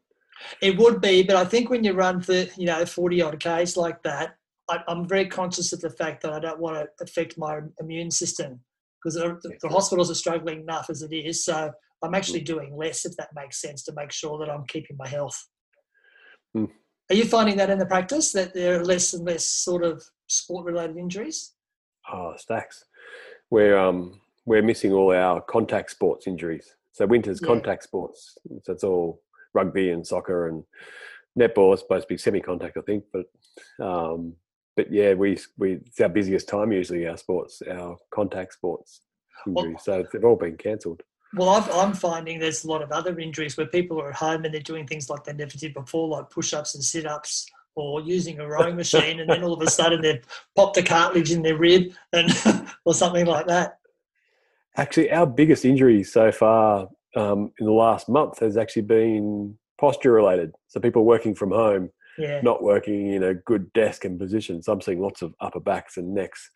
It 0.62 0.78
would 0.78 1.02
be, 1.02 1.22
but 1.22 1.36
I 1.36 1.44
think 1.44 1.70
when 1.70 1.84
you 1.84 1.92
run 1.92 2.22
for 2.22 2.46
you 2.56 2.66
know 2.66 2.86
forty 2.86 3.22
odd 3.22 3.38
k's 3.42 3.76
like 3.76 4.02
that, 4.04 4.36
I, 4.70 4.80
am 4.88 5.06
very 5.06 5.28
conscious 5.28 5.74
of 5.74 5.82
the 5.82 5.90
fact 5.90 6.22
that 6.22 6.32
I 6.32 6.40
don't 6.40 6.62
want 6.62 6.78
to 6.78 6.88
affect 7.04 7.38
my 7.38 7.60
immune 7.82 8.10
system 8.10 8.62
because 9.04 9.16
the, 9.16 9.58
the 9.62 9.68
hospitals 9.68 10.10
are 10.10 10.16
struggling 10.16 10.62
enough 10.62 10.90
as 10.90 11.02
it 11.02 11.14
is. 11.14 11.44
So 11.44 11.72
I'm 12.02 12.16
actually 12.16 12.42
mm. 12.42 12.46
doing 12.46 12.78
less, 12.78 13.06
if 13.06 13.18
that 13.18 13.30
makes 13.36 13.62
sense, 13.62 13.84
to 13.84 13.94
make 13.94 14.14
sure 14.14 14.40
that 14.40 14.50
I'm 14.50 14.66
keeping 14.68 14.96
my 14.98 15.08
health. 15.08 15.46
Mm. 16.56 16.70
Are 17.10 17.16
you 17.16 17.26
finding 17.26 17.58
that 17.58 17.72
in 17.72 17.80
the 17.80 17.86
practice 17.86 18.32
that 18.34 18.54
there 18.54 18.80
are 18.80 18.86
less 18.86 19.14
and 19.14 19.26
less 19.26 19.46
sort 19.46 19.84
of 19.84 20.04
sport 20.28 20.66
related 20.66 20.98
injuries? 20.98 21.54
Oh, 22.12 22.34
stacks. 22.38 22.86
We're 23.50 23.78
um 23.78 24.22
we're 24.46 24.62
missing 24.62 24.94
all 24.94 25.14
our 25.14 25.42
contact 25.42 25.92
sports 25.92 26.28
injuries. 26.28 26.76
So 26.92 27.06
winter's 27.08 27.40
yeah. 27.42 27.48
contact 27.48 27.84
sports. 27.84 28.38
So 28.64 28.74
it's 28.74 28.84
all 28.84 29.22
rugby 29.54 29.92
and 29.92 30.06
soccer 30.06 30.48
and 30.50 30.64
netball 31.38 31.74
is 31.74 31.80
supposed 31.80 32.08
to 32.08 32.14
be 32.14 32.18
semi-contact, 32.18 32.78
I 32.78 32.82
think. 32.82 33.06
But 33.12 33.26
um, 33.84 34.36
but 34.76 34.92
yeah, 34.92 35.14
we 35.14 35.38
we 35.58 35.80
it's 35.86 36.00
our 36.02 36.10
busiest 36.10 36.48
time 36.48 36.72
usually 36.72 37.08
our 37.08 37.18
sports, 37.18 37.62
our 37.70 37.98
contact 38.14 38.54
sports 38.54 39.02
injuries. 39.48 39.74
Well, 39.74 39.80
so 39.80 40.06
they've 40.12 40.24
all 40.24 40.36
been 40.36 40.58
cancelled. 40.58 41.02
Well, 41.36 41.50
i 41.50 41.84
am 41.84 41.94
finding 41.94 42.40
there's 42.40 42.64
a 42.64 42.68
lot 42.68 42.82
of 42.82 42.92
other 42.92 43.20
injuries 43.20 43.56
where 43.56 43.68
people 43.68 44.02
are 44.02 44.10
at 44.10 44.16
home 44.16 44.46
and 44.46 44.54
they're 44.54 44.62
doing 44.62 44.88
things 44.88 45.10
like 45.10 45.24
they 45.24 45.34
never 45.34 45.58
did 45.58 45.74
before, 45.74 46.08
like 46.08 46.30
push-ups 46.30 46.74
and 46.74 46.84
sit-ups, 46.84 47.46
or 47.76 48.02
using 48.02 48.40
a 48.40 48.48
rowing 48.48 48.76
machine, 48.76 49.20
and 49.20 49.30
then 49.30 49.44
all 49.44 49.54
of 49.54 49.62
a 49.62 49.70
sudden 49.70 50.02
they've 50.02 50.26
popped 50.56 50.78
a 50.78 50.84
cartilage 50.84 51.32
in 51.32 51.42
their 51.42 51.58
rib, 51.58 51.94
and 52.14 52.30
or 52.86 52.94
something 52.94 53.26
like 53.26 53.46
that. 53.48 53.78
Actually, 54.76 55.12
our 55.12 55.26
biggest 55.26 55.66
injury 55.66 56.04
so 56.04 56.32
far 56.32 56.88
um, 57.16 57.52
in 57.60 57.66
the 57.66 57.72
last 57.72 58.10
month 58.10 58.40
has 58.40 58.58
actually 58.58 58.84
been 58.84 59.58
posture 59.80 60.12
related. 60.12 60.54
So 60.68 60.80
people 60.80 61.06
working 61.06 61.36
from 61.36 61.52
home, 61.52 61.90
yeah. 62.18 62.42
not 62.42 62.64
working 62.64 63.14
in 63.14 63.24
a 63.24 63.34
good 63.34 63.72
desk 63.74 64.06
and 64.06 64.20
position. 64.20 64.62
So 64.62 64.74
I'm 64.74 64.82
seeing 64.82 65.02
lots 65.02 65.22
of 65.22 65.34
upper 65.40 65.60
backs 65.60 65.98
and 65.98 66.14
necks 66.14 66.50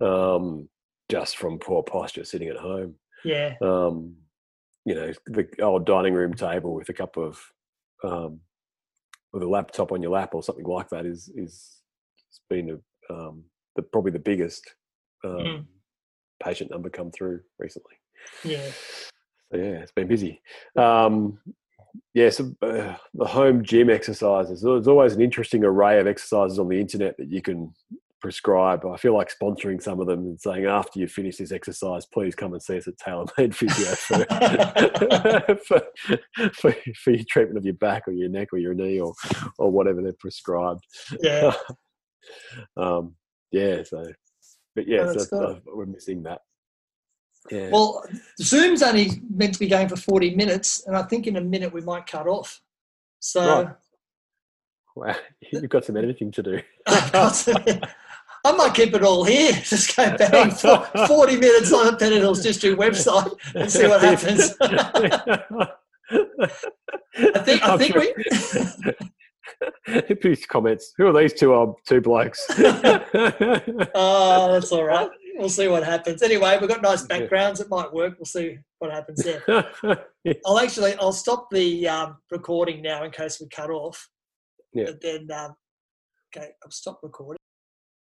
um, 0.00 0.68
just 1.08 1.36
from 1.36 1.58
poor 1.58 1.82
posture 1.82 2.24
sitting 2.24 2.48
at 2.48 2.56
home. 2.56 2.94
Yeah. 3.26 3.54
Um, 3.60 4.16
you 4.84 4.94
know, 4.94 5.12
the 5.26 5.48
old 5.62 5.84
dining 5.84 6.14
room 6.14 6.34
table 6.34 6.74
with 6.74 6.88
a 6.88 6.92
cup 6.92 7.16
of, 7.16 7.40
um, 8.04 8.40
with 9.32 9.42
a 9.42 9.48
laptop 9.48 9.90
on 9.92 10.00
your 10.00 10.12
lap 10.12 10.34
or 10.34 10.42
something 10.42 10.64
like 10.64 10.88
that 10.90 11.04
is 11.04 11.28
is 11.34 11.82
it's 12.28 12.40
been 12.48 12.80
a, 13.10 13.12
um, 13.12 13.42
the 13.74 13.82
probably 13.82 14.12
the 14.12 14.18
biggest 14.18 14.74
um, 15.24 15.30
mm. 15.32 15.64
patient 16.42 16.70
number 16.70 16.88
come 16.88 17.10
through 17.10 17.40
recently. 17.58 17.94
Yeah. 18.44 18.70
So 19.50 19.58
yeah, 19.58 19.80
it's 19.82 19.92
been 19.92 20.08
busy. 20.08 20.40
Um, 20.76 21.38
yeah, 22.14 22.30
so 22.30 22.54
uh, 22.62 22.94
the 23.14 23.24
home 23.26 23.62
gym 23.62 23.90
exercises. 23.90 24.62
There's 24.62 24.88
always 24.88 25.14
an 25.14 25.22
interesting 25.22 25.64
array 25.64 25.98
of 25.98 26.06
exercises 26.06 26.58
on 26.58 26.68
the 26.68 26.80
internet 26.80 27.16
that 27.18 27.30
you 27.30 27.42
can 27.42 27.72
prescribe. 28.20 28.84
I 28.84 28.96
feel 28.96 29.14
like 29.14 29.30
sponsoring 29.30 29.82
some 29.82 30.00
of 30.00 30.06
them 30.06 30.20
and 30.20 30.40
saying 30.40 30.66
after 30.66 30.98
you 30.98 31.08
finish 31.08 31.36
this 31.36 31.52
exercise, 31.52 32.06
please 32.06 32.34
come 32.34 32.52
and 32.52 32.62
see 32.62 32.78
us 32.78 32.88
at 32.88 32.98
Tailor 32.98 33.26
Made 33.36 33.54
Physio 33.56 33.94
for, 33.94 34.24
for, 35.66 35.82
for, 36.54 36.76
for, 36.94 37.10
your 37.10 37.24
treatment 37.28 37.58
of 37.58 37.64
your 37.64 37.74
back 37.74 38.02
or 38.06 38.12
your 38.12 38.28
neck 38.28 38.48
or 38.52 38.58
your 38.58 38.74
knee 38.74 39.00
or 39.00 39.12
or 39.58 39.70
whatever 39.70 40.02
they're 40.02 40.14
prescribed. 40.18 40.84
Yeah. 41.22 41.54
um, 42.76 43.14
yeah. 43.52 43.82
So, 43.84 44.04
but 44.74 44.88
yeah, 44.88 45.06
oh, 45.06 45.18
so 45.18 45.44
uh, 45.44 45.58
we're 45.66 45.86
missing 45.86 46.22
that. 46.24 46.40
Yeah. 47.50 47.70
Well, 47.70 48.04
Zoom's 48.40 48.82
only 48.82 49.22
meant 49.32 49.54
to 49.54 49.60
be 49.60 49.68
going 49.68 49.88
for 49.88 49.96
40 49.96 50.34
minutes, 50.34 50.84
and 50.86 50.96
I 50.96 51.02
think 51.02 51.28
in 51.28 51.36
a 51.36 51.40
minute 51.40 51.72
we 51.72 51.80
might 51.80 52.06
cut 52.06 52.26
off. 52.26 52.60
So, 53.20 53.64
right. 53.64 53.74
wow, 54.96 55.16
you've 55.52 55.68
got 55.68 55.84
some 55.84 55.96
editing 55.96 56.32
to 56.32 56.42
do. 56.42 56.60
I 58.46 58.52
might 58.56 58.74
keep 58.74 58.94
it 58.94 59.02
all 59.02 59.24
here. 59.24 59.52
Just 59.62 59.96
go 59.96 60.16
bang 60.16 60.50
40 61.06 61.36
minutes 61.36 61.72
on 61.72 61.86
the 61.86 61.96
Pennant 61.96 62.20
Hills 62.22 62.42
District 62.42 62.78
website 62.78 63.34
and 63.54 63.70
see 63.70 63.86
what 63.86 64.00
happens. 64.00 64.54
I 67.18 67.38
think, 67.40 67.62
I 67.62 67.76
think 67.76 67.94
we. 67.96 68.14
Please 70.16 70.44
comments. 70.46 70.92
Who 70.96 71.06
are 71.06 71.12
these 71.18 71.32
two 71.32 71.54
um, 71.54 71.74
two 71.86 72.00
blokes? 72.00 72.46
oh, 73.94 74.52
that's 74.52 74.72
all 74.72 74.84
right 74.84 75.08
we'll 75.38 75.48
see 75.48 75.68
what 75.68 75.84
happens. 75.84 76.22
Anyway, 76.22 76.56
we've 76.60 76.68
got 76.68 76.82
nice 76.82 77.02
backgrounds. 77.02 77.60
It 77.60 77.68
might 77.70 77.92
work. 77.92 78.14
We'll 78.18 78.26
see 78.26 78.58
what 78.78 78.92
happens 78.92 79.22
there. 79.22 79.42
I'll 80.44 80.58
actually 80.58 80.94
I'll 80.94 81.12
stop 81.12 81.48
the 81.50 81.88
um, 81.88 82.16
recording 82.30 82.82
now 82.82 83.04
in 83.04 83.10
case 83.10 83.40
we 83.40 83.48
cut 83.48 83.70
off. 83.70 84.08
Yeah. 84.72 84.84
But 84.86 85.00
then 85.00 85.28
um, 85.32 85.54
okay, 86.34 86.50
I'll 86.64 86.70
stop 86.70 87.00
recording. 87.02 87.35